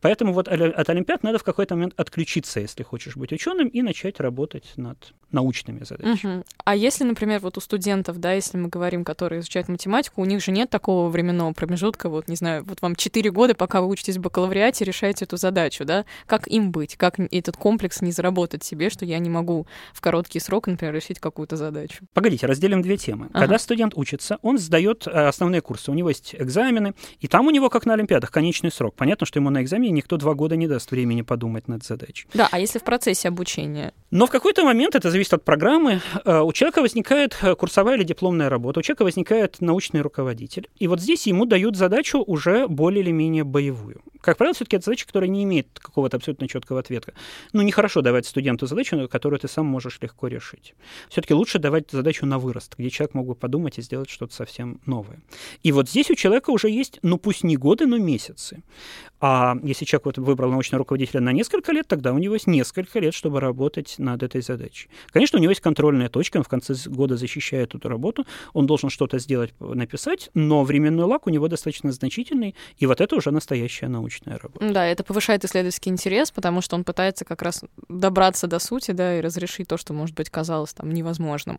Поэтому 0.00 0.32
вот 0.32 0.48
от 0.48 0.90
Олимпиад 0.90 1.22
надо 1.22 1.38
в 1.38 1.44
какой-то 1.44 1.74
момент 1.74 1.94
отключиться, 1.96 2.60
если 2.60 2.82
хочешь 2.82 3.16
быть 3.16 3.32
ученым, 3.32 3.68
и 3.68 3.82
начать 3.82 4.20
работать 4.20 4.72
над 4.76 5.14
научными 5.32 5.84
задачами. 5.84 6.40
Uh-huh. 6.40 6.46
А 6.64 6.76
если, 6.76 7.04
например, 7.04 7.40
вот 7.40 7.56
у 7.56 7.60
студентов, 7.60 8.18
да, 8.18 8.32
если 8.32 8.58
мы 8.58 8.68
говорим, 8.68 9.04
которые 9.04 9.40
изучают 9.40 9.68
математику, 9.68 10.22
у 10.22 10.24
них 10.24 10.42
же 10.42 10.50
нет 10.52 10.70
такого 10.70 11.08
временного 11.08 11.52
промежутка, 11.52 12.08
вот, 12.08 12.28
не 12.28 12.36
знаю, 12.36 12.64
вот 12.64 12.82
вам 12.82 12.96
4 12.96 13.30
года, 13.30 13.54
пока 13.54 13.80
вы 13.80 13.88
учитесь 13.88 14.16
в 14.16 14.20
бакалавриате, 14.20 14.84
решаете 14.84 15.24
эту 15.24 15.36
задачу 15.36 15.50
задачу, 15.50 15.84
да, 15.84 16.04
как 16.26 16.48
им 16.48 16.70
быть, 16.70 16.96
как 16.96 17.18
этот 17.18 17.56
комплекс 17.56 18.00
не 18.02 18.12
заработать 18.12 18.64
себе, 18.64 18.90
что 18.90 19.04
я 19.04 19.18
не 19.18 19.28
могу 19.28 19.66
в 19.92 20.00
короткий 20.00 20.40
срок, 20.40 20.66
например, 20.66 20.94
решить 20.94 21.18
какую-то 21.18 21.56
задачу. 21.56 22.04
Погодите, 22.14 22.46
разделим 22.46 22.82
две 22.82 22.96
темы. 22.96 23.28
Ага. 23.32 23.40
Когда 23.40 23.58
студент 23.58 23.92
учится, 23.96 24.38
он 24.42 24.58
сдает 24.58 25.06
э, 25.06 25.10
основные 25.10 25.60
курсы, 25.60 25.90
у 25.90 25.94
него 25.94 26.08
есть 26.08 26.34
экзамены, 26.38 26.94
и 27.20 27.28
там 27.28 27.46
у 27.46 27.50
него, 27.50 27.68
как 27.68 27.86
на 27.86 27.94
Олимпиадах, 27.94 28.30
конечный 28.30 28.70
срок. 28.70 28.94
Понятно, 28.94 29.26
что 29.26 29.38
ему 29.38 29.50
на 29.50 29.62
экзамене 29.62 29.92
никто 29.92 30.16
два 30.16 30.34
года 30.34 30.56
не 30.56 30.66
даст 30.66 30.90
времени 30.90 31.22
подумать 31.22 31.68
над 31.68 31.84
задачей. 31.84 32.26
Да, 32.34 32.48
а 32.50 32.58
если 32.58 32.78
в 32.78 32.84
процессе 32.84 33.28
обучения? 33.28 33.92
Но 34.10 34.26
в 34.26 34.30
какой-то 34.30 34.64
момент, 34.64 34.94
это 34.94 35.10
зависит 35.20 35.34
от 35.34 35.44
программы, 35.44 36.00
э, 36.24 36.40
у 36.40 36.52
человека 36.52 36.80
возникает 36.80 37.36
э, 37.42 37.54
курсовая 37.54 37.96
или 37.96 38.04
дипломная 38.04 38.48
работа, 38.48 38.80
у 38.80 38.82
человека 38.82 39.04
возникает 39.04 39.60
научный 39.60 40.00
руководитель, 40.00 40.68
и 40.78 40.88
вот 40.88 41.00
здесь 41.00 41.26
ему 41.26 41.44
дают 41.44 41.76
задачу 41.76 42.24
уже 42.26 42.66
более 42.68 43.02
или 43.02 43.10
менее 43.10 43.44
боевую. 43.44 44.00
Как 44.20 44.36
правило, 44.36 44.54
все-таки 44.54 44.76
это 44.76 44.84
задача, 44.86 45.06
которая 45.06 45.30
не 45.30 45.44
имеет 45.44 45.78
какого-то 45.78 46.16
абсолютно 46.16 46.48
четкого 46.48 46.80
ответа. 46.80 47.14
Ну, 47.52 47.62
нехорошо 47.62 48.02
давать 48.02 48.26
студенту 48.26 48.66
задачу, 48.66 49.08
которую 49.08 49.40
ты 49.40 49.48
сам 49.48 49.66
можешь 49.66 49.98
легко 50.00 50.28
решить. 50.28 50.74
Все-таки 51.08 51.34
лучше 51.34 51.58
давать 51.58 51.90
задачу 51.90 52.26
на 52.26 52.38
вырост, 52.38 52.74
где 52.76 52.90
человек 52.90 53.14
мог 53.14 53.26
бы 53.26 53.34
подумать 53.34 53.78
и 53.78 53.82
сделать 53.82 54.10
что-то 54.10 54.34
совсем 54.34 54.80
новое. 54.86 55.20
И 55.62 55.72
вот 55.72 55.88
здесь 55.88 56.10
у 56.10 56.14
человека 56.14 56.50
уже 56.50 56.68
есть, 56.68 56.98
ну 57.02 57.18
пусть 57.18 57.44
не 57.44 57.56
годы, 57.56 57.86
но 57.86 57.98
месяцы. 57.98 58.62
А 59.20 59.56
если 59.62 59.84
человек 59.84 60.06
вот 60.06 60.18
выбрал 60.18 60.50
научного 60.50 60.80
руководителя 60.80 61.20
на 61.20 61.32
несколько 61.32 61.72
лет, 61.72 61.86
тогда 61.86 62.12
у 62.12 62.18
него 62.18 62.34
есть 62.34 62.46
несколько 62.46 63.00
лет, 63.00 63.12
чтобы 63.12 63.40
работать 63.40 63.96
над 63.98 64.22
этой 64.22 64.40
задачей. 64.40 64.88
Конечно, 65.10 65.38
у 65.38 65.42
него 65.42 65.50
есть 65.50 65.60
контрольная 65.60 66.08
точка, 66.08 66.38
он 66.38 66.42
в 66.42 66.48
конце 66.48 66.74
года 66.86 67.16
защищает 67.16 67.74
эту 67.74 67.88
работу, 67.88 68.26
он 68.54 68.66
должен 68.66 68.88
что-то 68.88 69.18
сделать, 69.18 69.52
написать, 69.60 70.30
но 70.32 70.64
временной 70.64 71.04
лак 71.04 71.26
у 71.26 71.30
него 71.30 71.48
достаточно 71.48 71.92
значительный, 71.92 72.54
и 72.78 72.86
вот 72.86 73.00
это 73.00 73.14
уже 73.14 73.30
настоящая 73.30 73.88
научная 74.10 74.38
работа. 74.38 74.72
Да, 74.72 74.86
это 74.86 75.04
повышает 75.04 75.44
исследовательский 75.44 75.90
интерес, 75.90 76.30
потому 76.30 76.60
что 76.60 76.76
он 76.76 76.84
пытается 76.84 77.24
как 77.24 77.42
раз 77.42 77.62
добраться 77.88 78.46
до 78.46 78.58
сути, 78.58 78.90
да, 78.92 79.18
и 79.18 79.20
разрешить 79.20 79.68
то, 79.68 79.76
что, 79.76 79.92
может 79.92 80.14
быть, 80.16 80.30
казалось 80.30 80.72
там 80.72 80.90
невозможным. 80.92 81.58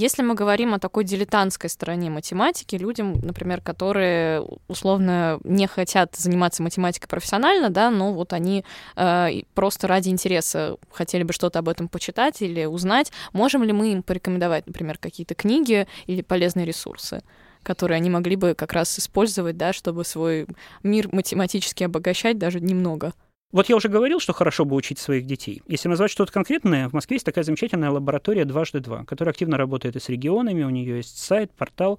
Если 0.00 0.22
мы 0.22 0.36
говорим 0.36 0.74
о 0.74 0.78
такой 0.78 1.02
дилетантской 1.02 1.68
стороне 1.68 2.08
математики, 2.08 2.76
людям, 2.76 3.14
например, 3.20 3.60
которые 3.60 4.46
условно 4.68 5.40
не 5.42 5.66
хотят 5.66 6.14
заниматься 6.14 6.62
математикой 6.62 7.08
профессионально, 7.08 7.68
да, 7.68 7.90
но 7.90 8.12
вот 8.12 8.32
они 8.32 8.64
э, 8.94 9.28
просто 9.54 9.88
ради 9.88 10.10
интереса 10.10 10.76
хотели 10.92 11.24
бы 11.24 11.32
что-то 11.32 11.58
об 11.58 11.68
этом 11.68 11.88
почитать 11.88 12.40
или 12.42 12.64
узнать, 12.64 13.10
можем 13.32 13.64
ли 13.64 13.72
мы 13.72 13.90
им 13.90 14.04
порекомендовать, 14.04 14.68
например, 14.68 14.98
какие-то 14.98 15.34
книги 15.34 15.88
или 16.06 16.22
полезные 16.22 16.64
ресурсы? 16.64 17.22
которые 17.64 17.96
они 17.96 18.08
могли 18.08 18.36
бы 18.36 18.54
как 18.54 18.72
раз 18.72 18.98
использовать, 18.98 19.58
да, 19.58 19.72
чтобы 19.72 20.04
свой 20.04 20.46
мир 20.84 21.08
математически 21.12 21.82
обогащать 21.84 22.38
даже 22.38 22.60
немного. 22.60 23.12
Вот 23.50 23.70
я 23.70 23.76
уже 23.76 23.88
говорил, 23.88 24.20
что 24.20 24.34
хорошо 24.34 24.66
бы 24.66 24.76
учить 24.76 24.98
своих 24.98 25.24
детей. 25.24 25.62
Если 25.66 25.88
назвать 25.88 26.10
что-то 26.10 26.30
конкретное, 26.30 26.90
в 26.90 26.92
Москве 26.92 27.14
есть 27.14 27.24
такая 27.24 27.44
замечательная 27.44 27.90
лаборатория 27.90 28.44
«Дважды 28.44 28.80
два», 28.80 29.04
которая 29.06 29.32
активно 29.32 29.56
работает 29.56 29.96
и 29.96 30.00
с 30.00 30.10
регионами, 30.10 30.64
у 30.64 30.68
нее 30.68 30.96
есть 30.96 31.16
сайт, 31.16 31.50
портал, 31.52 31.98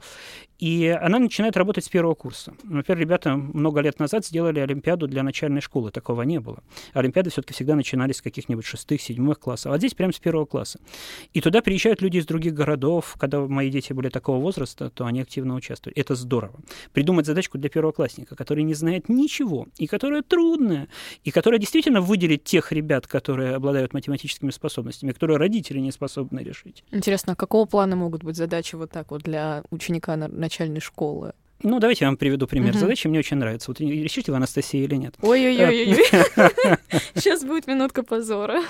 и 0.60 0.88
она 1.02 1.18
начинает 1.18 1.58
работать 1.58 1.86
с 1.86 1.90
первого 1.90 2.14
курса. 2.14 2.54
Например, 2.64 3.00
ребята 3.00 3.36
много 3.36 3.80
лет 3.80 3.98
назад 3.98 4.26
сделали 4.26 4.60
Олимпиаду 4.60 5.08
для 5.08 5.24
начальной 5.24 5.62
школы. 5.62 5.90
Такого 5.90 6.22
не 6.22 6.40
было. 6.40 6.62
Олимпиады 6.94 7.32
все-таки 7.32 7.54
всегда 7.54 7.76
начинались 7.76 8.18
с 8.18 8.22
каких-нибудь 8.22 8.66
шестых, 8.66 9.02
седьмых 9.02 9.40
классов. 9.40 9.72
А 9.72 9.78
здесь 9.78 9.94
прямо 9.96 10.12
с 10.12 10.20
первого 10.20 10.46
класса. 10.46 10.80
И 11.34 11.40
туда 11.40 11.62
приезжают 11.62 12.02
люди 12.02 12.18
из 12.18 12.26
других 12.26 12.54
городов. 12.54 13.16
Когда 13.18 13.40
мои 13.40 13.72
дети 13.72 13.94
были 13.94 14.10
такого 14.10 14.40
возраста, 14.40 14.90
то 14.90 15.06
они 15.06 15.22
активно 15.22 15.56
участвовали. 15.56 15.98
Это 15.98 16.14
здорово. 16.14 16.60
Придумать 16.92 17.26
задачку 17.26 17.58
для 17.58 17.70
первоклассника, 17.70 18.36
который 18.36 18.66
не 18.66 18.74
знает 18.74 19.08
ничего, 19.08 19.68
и 19.78 19.88
которая 19.88 20.24
трудная, 20.24 20.90
и 21.24 21.32
которая 21.40 21.58
действительно 21.58 22.02
выделит 22.02 22.44
тех 22.44 22.74
ребят, 22.74 23.08
которые 23.08 23.56
обладают 23.56 23.94
математическими 23.94 24.52
способностями, 24.52 25.14
которые 25.14 25.38
родители 25.38 25.80
не 25.80 25.94
способны 25.94 26.42
решить. 26.42 26.84
Интересно, 26.92 27.32
а 27.32 27.36
какого 27.38 27.66
плана 27.66 27.96
могут 27.96 28.26
быть 28.26 28.36
задачи 28.36 28.76
вот 28.76 28.92
так 28.92 29.12
вот 29.12 29.22
для 29.22 29.64
ученика 29.72 30.18
на 30.18 30.28
начальной 30.28 30.82
школы. 30.82 31.32
Ну, 31.64 31.80
давайте 31.80 32.04
я 32.04 32.10
вам 32.10 32.18
приведу 32.18 32.46
пример 32.46 32.72
угу. 32.72 32.80
задачи. 32.80 33.08
Мне 33.08 33.20
очень 33.20 33.38
нравится. 33.38 33.72
Вот 33.72 33.80
решите 33.80 34.34
вы, 34.34 34.38
Анастасия, 34.38 34.84
или 34.84 34.96
нет? 34.96 35.16
Ой-ой-ой. 35.22 35.96
Сейчас 37.16 37.46
будет 37.46 37.68
минутка 37.68 38.04
позора. 38.04 38.62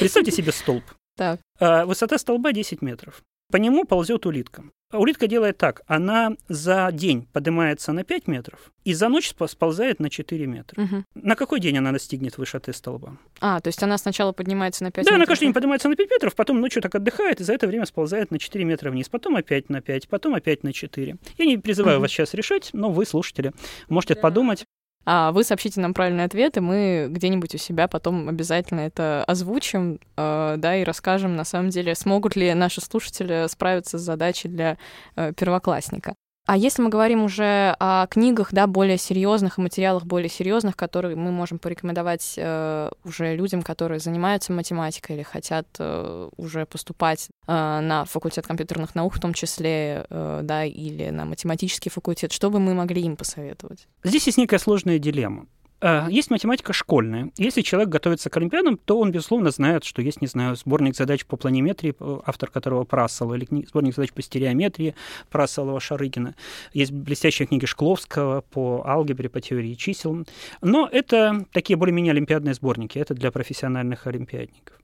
Представьте 0.00 0.32
себе 0.32 0.50
столб. 0.50 0.82
Так. 1.16 1.38
А, 1.60 1.86
высота 1.86 2.18
столба 2.18 2.50
10 2.52 2.82
метров. 2.82 3.22
По 3.52 3.58
нему 3.58 3.84
ползет 3.84 4.26
улитка. 4.26 4.64
Улитка 4.98 5.26
делает 5.26 5.58
так. 5.58 5.82
Она 5.86 6.32
за 6.48 6.90
день 6.92 7.26
поднимается 7.32 7.92
на 7.92 8.04
5 8.04 8.28
метров 8.28 8.72
и 8.84 8.94
за 8.94 9.08
ночь 9.08 9.32
сползает 9.46 9.98
на 9.98 10.10
4 10.10 10.46
метра. 10.46 10.82
Угу. 10.82 11.04
На 11.14 11.36
какой 11.36 11.60
день 11.60 11.78
она 11.78 11.92
достигнет 11.92 12.38
высоты 12.38 12.72
столба? 12.72 13.16
А, 13.40 13.60
то 13.60 13.68
есть 13.68 13.82
она 13.82 13.98
сначала 13.98 14.32
поднимается 14.32 14.84
на 14.84 14.90
5 14.90 14.94
да, 14.94 15.00
метров? 15.00 15.10
Да, 15.10 15.16
она 15.16 15.26
каждый 15.26 15.44
день 15.44 15.54
поднимается 15.54 15.88
на 15.88 15.96
5 15.96 16.10
метров, 16.10 16.34
потом 16.34 16.60
ночью 16.60 16.82
так 16.82 16.94
отдыхает, 16.94 17.40
и 17.40 17.44
за 17.44 17.54
это 17.54 17.66
время 17.66 17.86
сползает 17.86 18.30
на 18.30 18.38
4 18.38 18.64
метра 18.64 18.90
вниз. 18.90 19.08
Потом 19.08 19.36
опять 19.36 19.68
на 19.68 19.80
5, 19.80 20.08
потом 20.08 20.34
опять 20.34 20.62
на 20.62 20.72
4. 20.72 21.16
Я 21.38 21.44
не 21.44 21.58
призываю 21.58 21.98
угу. 21.98 22.02
вас 22.02 22.10
сейчас 22.10 22.34
решать, 22.34 22.70
но 22.72 22.90
вы, 22.90 23.06
слушатели, 23.06 23.52
можете 23.88 24.14
да. 24.14 24.20
подумать. 24.20 24.64
А 25.06 25.32
вы 25.32 25.44
сообщите 25.44 25.80
нам 25.80 25.94
правильный 25.94 26.24
ответ, 26.24 26.56
и 26.56 26.60
мы 26.60 27.08
где-нибудь 27.10 27.54
у 27.54 27.58
себя 27.58 27.88
потом 27.88 28.28
обязательно 28.28 28.80
это 28.80 29.24
озвучим, 29.26 30.00
э, 30.16 30.54
да, 30.58 30.76
и 30.76 30.84
расскажем, 30.84 31.36
на 31.36 31.44
самом 31.44 31.70
деле, 31.70 31.94
смогут 31.94 32.36
ли 32.36 32.52
наши 32.54 32.80
слушатели 32.80 33.46
справиться 33.48 33.98
с 33.98 34.02
задачей 34.02 34.48
для 34.48 34.78
э, 35.16 35.32
первоклассника. 35.34 36.14
А 36.46 36.58
если 36.58 36.82
мы 36.82 36.90
говорим 36.90 37.24
уже 37.24 37.74
о 37.78 38.06
книгах, 38.06 38.52
да, 38.52 38.66
более 38.66 38.98
серьезных, 38.98 39.58
о 39.58 39.62
материалах 39.62 40.04
более 40.04 40.28
серьезных, 40.28 40.76
которые 40.76 41.16
мы 41.16 41.32
можем 41.32 41.58
порекомендовать 41.58 42.34
э, 42.36 42.90
уже 43.04 43.34
людям, 43.34 43.62
которые 43.62 43.98
занимаются 43.98 44.52
математикой 44.52 45.16
или 45.16 45.22
хотят 45.22 45.66
э, 45.78 46.28
уже 46.36 46.66
поступать 46.66 47.28
э, 47.46 47.52
на 47.52 48.04
факультет 48.04 48.46
компьютерных 48.46 48.94
наук, 48.94 49.14
в 49.14 49.20
том 49.20 49.32
числе, 49.32 50.04
э, 50.10 50.40
да, 50.42 50.64
или 50.64 51.08
на 51.08 51.24
математический 51.24 51.90
факультет, 51.90 52.30
что 52.30 52.50
бы 52.50 52.60
мы 52.60 52.74
могли 52.74 53.00
им 53.00 53.16
посоветовать? 53.16 53.88
Здесь 54.02 54.26
есть 54.26 54.36
некая 54.36 54.58
сложная 54.58 54.98
дилемма. 54.98 55.46
Э, 55.84 56.06
есть 56.08 56.30
математика 56.30 56.72
школьная. 56.72 57.30
Если 57.36 57.60
человек 57.60 57.90
готовится 57.90 58.30
к 58.30 58.36
Олимпиадам, 58.38 58.78
то 58.78 58.98
он, 58.98 59.12
безусловно, 59.12 59.50
знает, 59.50 59.84
что 59.84 60.00
есть, 60.00 60.22
не 60.22 60.26
знаю, 60.26 60.56
сборник 60.56 60.96
задач 60.96 61.26
по 61.26 61.36
планиметрии, 61.36 61.94
автор 62.24 62.50
которого 62.50 62.84
Прасол, 62.84 63.34
или 63.34 63.46
сборник 63.66 63.94
задач 63.94 64.10
по 64.12 64.22
стереометрии 64.22 64.94
Прасолова, 65.28 65.80
Шарыгина. 65.80 66.36
Есть 66.72 66.92
блестящие 66.92 67.46
книги 67.46 67.66
Шкловского 67.66 68.40
по 68.40 68.82
алгебре, 68.86 69.28
по 69.28 69.42
теории 69.42 69.74
чисел. 69.74 70.26
Но 70.62 70.88
это 70.90 71.44
такие 71.52 71.76
более-менее 71.76 72.12
олимпиадные 72.12 72.54
сборники. 72.54 72.98
Это 72.98 73.12
для 73.12 73.30
профессиональных 73.30 74.06
олимпиадников. 74.06 74.76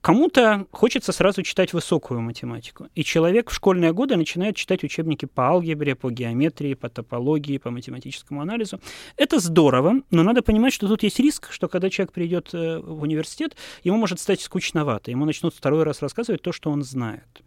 Кому-то 0.00 0.66
хочется 0.70 1.12
сразу 1.12 1.42
читать 1.42 1.72
высокую 1.72 2.20
математику. 2.20 2.86
И 2.94 3.02
человек 3.02 3.50
в 3.50 3.54
школьные 3.54 3.92
годы 3.92 4.16
начинает 4.16 4.56
читать 4.56 4.84
учебники 4.84 5.26
по 5.26 5.48
алгебре, 5.48 5.94
по 5.94 6.10
геометрии, 6.10 6.74
по 6.74 6.88
топологии, 6.88 7.58
по 7.58 7.70
математическому 7.70 8.40
анализу. 8.40 8.80
Это 9.16 9.40
здорово, 9.40 10.02
но 10.10 10.22
надо 10.22 10.42
понимать, 10.42 10.72
что 10.72 10.86
тут 10.86 11.02
есть 11.02 11.18
риск, 11.18 11.50
что 11.50 11.68
когда 11.68 11.90
человек 11.90 12.12
придет 12.12 12.50
э, 12.52 12.78
в 12.78 13.02
университет, 13.02 13.56
ему 13.82 13.96
может 13.96 14.20
стать 14.20 14.40
скучновато. 14.40 15.10
Ему 15.10 15.24
начнут 15.24 15.54
второй 15.54 15.82
раз 15.82 16.00
рассказывать 16.00 16.42
то, 16.42 16.52
что 16.52 16.70
он 16.70 16.82
знает. 16.82 17.42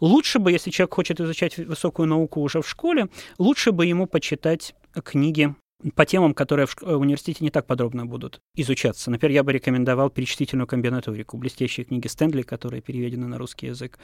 Лучше 0.00 0.38
бы, 0.38 0.52
если 0.52 0.70
человек 0.70 0.94
хочет 0.94 1.20
изучать 1.20 1.56
высокую 1.56 2.06
науку 2.06 2.40
уже 2.40 2.60
в 2.60 2.68
школе, 2.68 3.08
лучше 3.38 3.72
бы 3.72 3.86
ему 3.86 4.06
почитать 4.06 4.74
книги 5.02 5.54
по 5.90 6.06
темам, 6.06 6.34
которые 6.34 6.66
в 6.66 6.76
э, 6.82 6.94
университете 6.94 7.44
не 7.44 7.50
так 7.50 7.66
подробно 7.66 8.06
будут 8.06 8.40
изучаться. 8.56 9.10
Например, 9.10 9.34
я 9.34 9.42
бы 9.42 9.52
рекомендовал 9.52 10.10
перечислительную 10.10 10.66
комбинаторику, 10.66 11.36
блестящие 11.36 11.84
книги 11.84 12.06
Стэнли, 12.06 12.42
которые 12.42 12.80
переведены 12.80 13.26
на 13.26 13.38
русский 13.38 13.66
язык, 13.66 13.98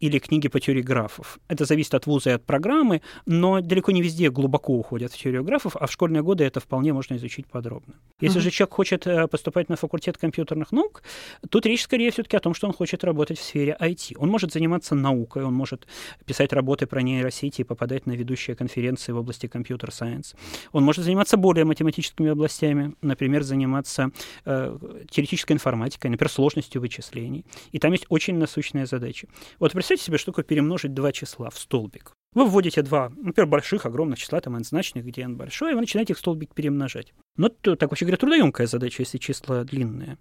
или 0.00 0.18
книги 0.18 0.48
по 0.48 0.60
теории 0.60 0.82
графов. 0.82 1.38
Это 1.48 1.64
зависит 1.64 1.94
от 1.94 2.06
вуза 2.06 2.30
и 2.30 2.32
от 2.34 2.44
программы, 2.44 3.02
но 3.26 3.60
далеко 3.60 3.92
не 3.92 4.02
везде 4.02 4.30
глубоко 4.30 4.74
уходят 4.74 5.12
в 5.12 5.18
теорию 5.18 5.44
графов, 5.44 5.76
а 5.76 5.86
в 5.86 5.92
школьные 5.92 6.22
годы 6.22 6.44
это 6.44 6.60
вполне 6.60 6.92
можно 6.92 7.16
изучить 7.16 7.46
подробно. 7.46 7.94
Если 8.20 8.40
uh-huh. 8.40 8.44
же 8.44 8.50
человек 8.50 8.74
хочет 8.74 9.06
э, 9.06 9.28
поступать 9.28 9.68
на 9.68 9.76
факультет 9.76 10.16
компьютерных 10.16 10.72
наук, 10.72 11.02
тут 11.50 11.66
речь 11.66 11.82
скорее 11.82 12.10
все-таки 12.10 12.36
о 12.36 12.40
том, 12.40 12.54
что 12.54 12.66
он 12.66 12.72
хочет 12.72 13.04
работать 13.04 13.38
в 13.38 13.42
сфере 13.42 13.76
IT. 13.78 14.16
Он 14.18 14.28
может 14.28 14.52
заниматься 14.52 14.94
наукой, 14.94 15.44
он 15.44 15.54
может 15.54 15.86
писать 16.24 16.52
работы 16.52 16.86
про 16.86 17.02
нейросети 17.02 17.60
и 17.60 17.64
попадать 17.64 18.06
на 18.06 18.12
ведущие 18.12 18.56
конференции 18.56 19.12
в 19.12 19.18
области 19.18 19.46
компьютер-сайенс. 19.46 20.34
Он 20.72 20.84
может 20.84 21.04
заниматься 21.04 21.25
заниматься 21.26 21.36
более 21.36 21.64
математическими 21.64 22.30
областями, 22.30 22.94
например, 23.02 23.42
заниматься 23.42 24.10
э, 24.44 24.78
теоретической 25.10 25.54
информатикой, 25.54 26.10
например, 26.10 26.30
сложностью 26.30 26.80
вычислений. 26.80 27.44
И 27.72 27.78
там 27.78 27.92
есть 27.92 28.06
очень 28.08 28.38
насущные 28.38 28.86
задачи. 28.86 29.28
Вот 29.58 29.72
представьте 29.72 30.04
себе, 30.04 30.18
что 30.18 30.32
такое 30.32 30.44
перемножить 30.44 30.94
два 30.94 31.12
числа 31.12 31.50
в 31.50 31.58
столбик. 31.58 32.12
Вы 32.34 32.44
вводите 32.44 32.82
два, 32.82 33.10
например, 33.16 33.48
больших, 33.48 33.86
огромных 33.86 34.18
числа, 34.18 34.40
там 34.40 34.56
n 34.56 34.64
значных, 34.64 35.04
где 35.04 35.22
n 35.22 35.36
большое, 35.36 35.72
и 35.72 35.74
вы 35.74 35.80
начинаете 35.80 36.12
их 36.12 36.18
в 36.18 36.20
столбик 36.20 36.54
перемножать. 36.54 37.14
Но 37.36 37.46
это, 37.46 37.76
так 37.76 37.90
вообще 37.90 38.04
говоря, 38.04 38.18
трудоемкая 38.18 38.66
задача, 38.66 39.02
если 39.02 39.18
числа 39.18 39.64
длинные. 39.64 40.18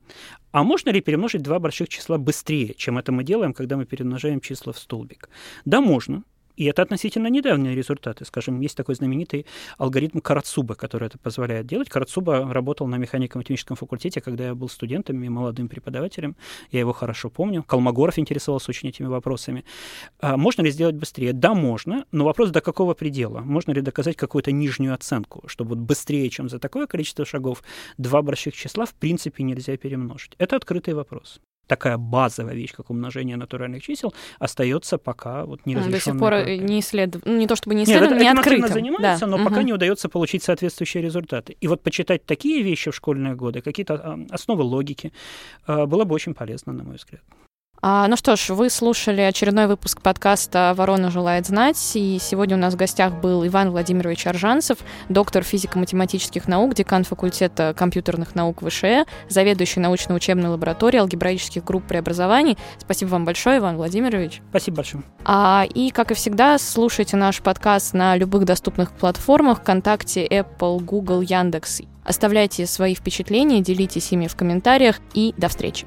А 0.52 0.64
можно 0.64 0.92
ли 0.92 1.02
перемножить 1.02 1.42
два 1.42 1.60
больших 1.60 1.90
числа 1.90 2.18
быстрее, 2.18 2.74
чем 2.74 2.98
это 2.98 3.12
мы 3.12 3.24
делаем, 3.24 3.54
когда 3.54 3.76
мы 3.78 3.86
перемножаем 3.86 4.40
числа 4.40 4.74
в 4.74 4.80
столбик? 4.80 5.30
Да, 5.66 5.82
можно. 5.82 6.24
И 6.56 6.66
это 6.66 6.82
относительно 6.82 7.28
недавние 7.28 7.76
результаты. 7.76 8.26
Скажем, 8.26 8.60
есть 8.62 8.78
такой 8.78 8.96
знаменитый 8.96 9.46
алгоритм 9.78 10.20
Карацуба, 10.20 10.76
который 10.76 11.08
это 11.08 11.18
позволяет 11.18 11.66
делать. 11.68 11.90
Карацуба 11.90 12.52
работал 12.52 12.88
на 12.88 12.96
механико-математическом 12.96 13.76
факультете, 13.76 14.22
когда 14.22 14.46
я 14.46 14.56
был 14.56 14.70
студентом 14.70 15.22
и 15.24 15.30
молодым 15.30 15.68
преподавателем. 15.68 16.36
Я 16.72 16.80
его 16.80 16.94
хорошо 16.94 17.30
помню. 17.30 17.64
Колмогоров 17.64 18.18
интересовался 18.20 18.72
очень 18.72 18.90
этими 18.90 19.08
вопросами. 19.08 19.66
А 20.20 20.38
можно 20.38 20.62
ли 20.62 20.72
сделать 20.72 20.96
быстрее? 20.96 21.34
Да, 21.34 21.54
можно, 21.54 22.06
но 22.12 22.26
вопрос 22.26 22.52
до 22.52 22.62
какого 22.62 22.94
предела? 22.94 23.40
Можно 23.42 23.72
ли 23.72 23.82
доказать 23.82 24.16
какую-то 24.16 24.52
нижнюю 24.52 24.94
оценку, 24.94 25.44
чтобы 25.48 25.72
вот 25.72 25.80
быстрее, 25.80 26.30
чем 26.30 26.50
за 26.50 26.60
такое 26.60 26.88
количество 26.88 27.26
шагов, 27.26 27.64
два 27.98 28.22
больших 28.22 28.56
числа 28.56 28.86
в 28.86 28.94
принципе 28.94 29.44
нельзя 29.44 29.78
перемножить? 29.78 30.34
Это 30.38 30.56
открытый 30.56 30.94
вопрос 30.94 31.42
такая 31.68 31.98
базовая 31.98 32.54
вещь, 32.54 32.74
как 32.74 32.90
умножение 32.90 33.38
натуральных 33.38 33.84
чисел, 33.84 34.14
остается 34.40 34.98
пока 34.98 35.46
вот 35.46 35.66
не 35.66 35.76
До 35.76 36.00
сих 36.00 36.18
пор 36.18 36.34
э, 36.34 36.58
не 36.58 36.80
исследовано, 36.80 37.32
ну, 37.32 37.40
не 37.40 37.48
то 37.48 37.56
чтобы 37.56 37.76
не 37.76 37.84
исследовано, 37.84 38.20
не 38.20 38.28
открыто. 38.28 38.68
занимается, 38.68 39.26
да. 39.26 39.32
но 39.32 39.38
угу. 39.38 39.46
пока 39.46 39.64
не 39.64 39.74
удается 39.74 40.10
получить 40.10 40.44
соответствующие 40.44 41.04
результаты. 41.04 41.58
И 41.60 41.68
вот 41.68 41.82
почитать 41.82 42.26
такие 42.26 42.62
вещи 42.62 42.92
в 42.92 42.96
школьные 42.96 43.36
годы, 43.36 43.62
какие-то 43.62 43.96
а, 43.96 44.20
основы 44.30 44.64
логики, 44.64 45.12
а, 45.66 45.86
было 45.86 46.04
бы 46.04 46.16
очень 46.16 46.34
полезно, 46.34 46.74
на 46.74 46.84
мой 46.84 46.96
взгляд. 46.96 47.22
А, 47.82 48.08
ну 48.08 48.16
что 48.16 48.36
ж, 48.36 48.50
вы 48.50 48.70
слушали 48.70 49.22
очередной 49.22 49.68
выпуск 49.68 50.02
подкаста 50.02 50.74
«Ворона 50.76 51.12
желает 51.12 51.46
знать», 51.46 51.78
и 51.94 52.18
сегодня 52.20 52.58
у 52.58 52.60
нас 52.60 52.74
в 52.74 52.78
гостях 52.78 53.14
был 53.22 53.46
Иван 53.46 53.72
Владимирович 53.72 54.26
Аржанцев, 54.28 54.80
доктор 55.10 55.44
физико-математических 55.44 56.48
наук, 56.48 56.74
декан 56.74 57.04
факультета 57.04 57.76
компьютерных 57.78 58.34
наук 58.34 58.68
ВШЭ, 58.68 59.06
заведующий 59.30 59.82
научно-учебной 59.82 60.50
лабораторией 60.50 61.02
алгебраических 61.02 61.64
групп 61.64 61.86
преобразований. 61.86 62.58
Спасибо 62.80 63.10
вам 63.10 63.26
большое, 63.26 63.60
Иван 63.60 63.78
Владимирович. 63.78 64.42
Спасибо 64.50 64.78
большое. 64.78 65.04
А, 65.24 65.66
и, 65.72 65.92
как 65.92 66.12
и 66.12 66.16
всегда, 66.16 66.58
слушайте 66.58 67.18
наш 67.18 67.42
подкаст 67.42 67.94
на 67.94 68.16
любых 68.16 68.46
доступных 68.46 68.92
платформах 68.94 69.60
ВКонтакте, 69.60 70.26
Apple, 70.26 70.80
Google, 70.82 71.22
Яндекс. 71.22 71.82
Оставляйте 72.04 72.66
свои 72.68 72.96
впечатления, 72.96 73.62
делитесь 73.62 74.12
ими 74.12 74.28
в 74.28 74.36
комментариях 74.36 74.98
и 75.14 75.34
до 75.38 75.50
встречи. 75.50 75.86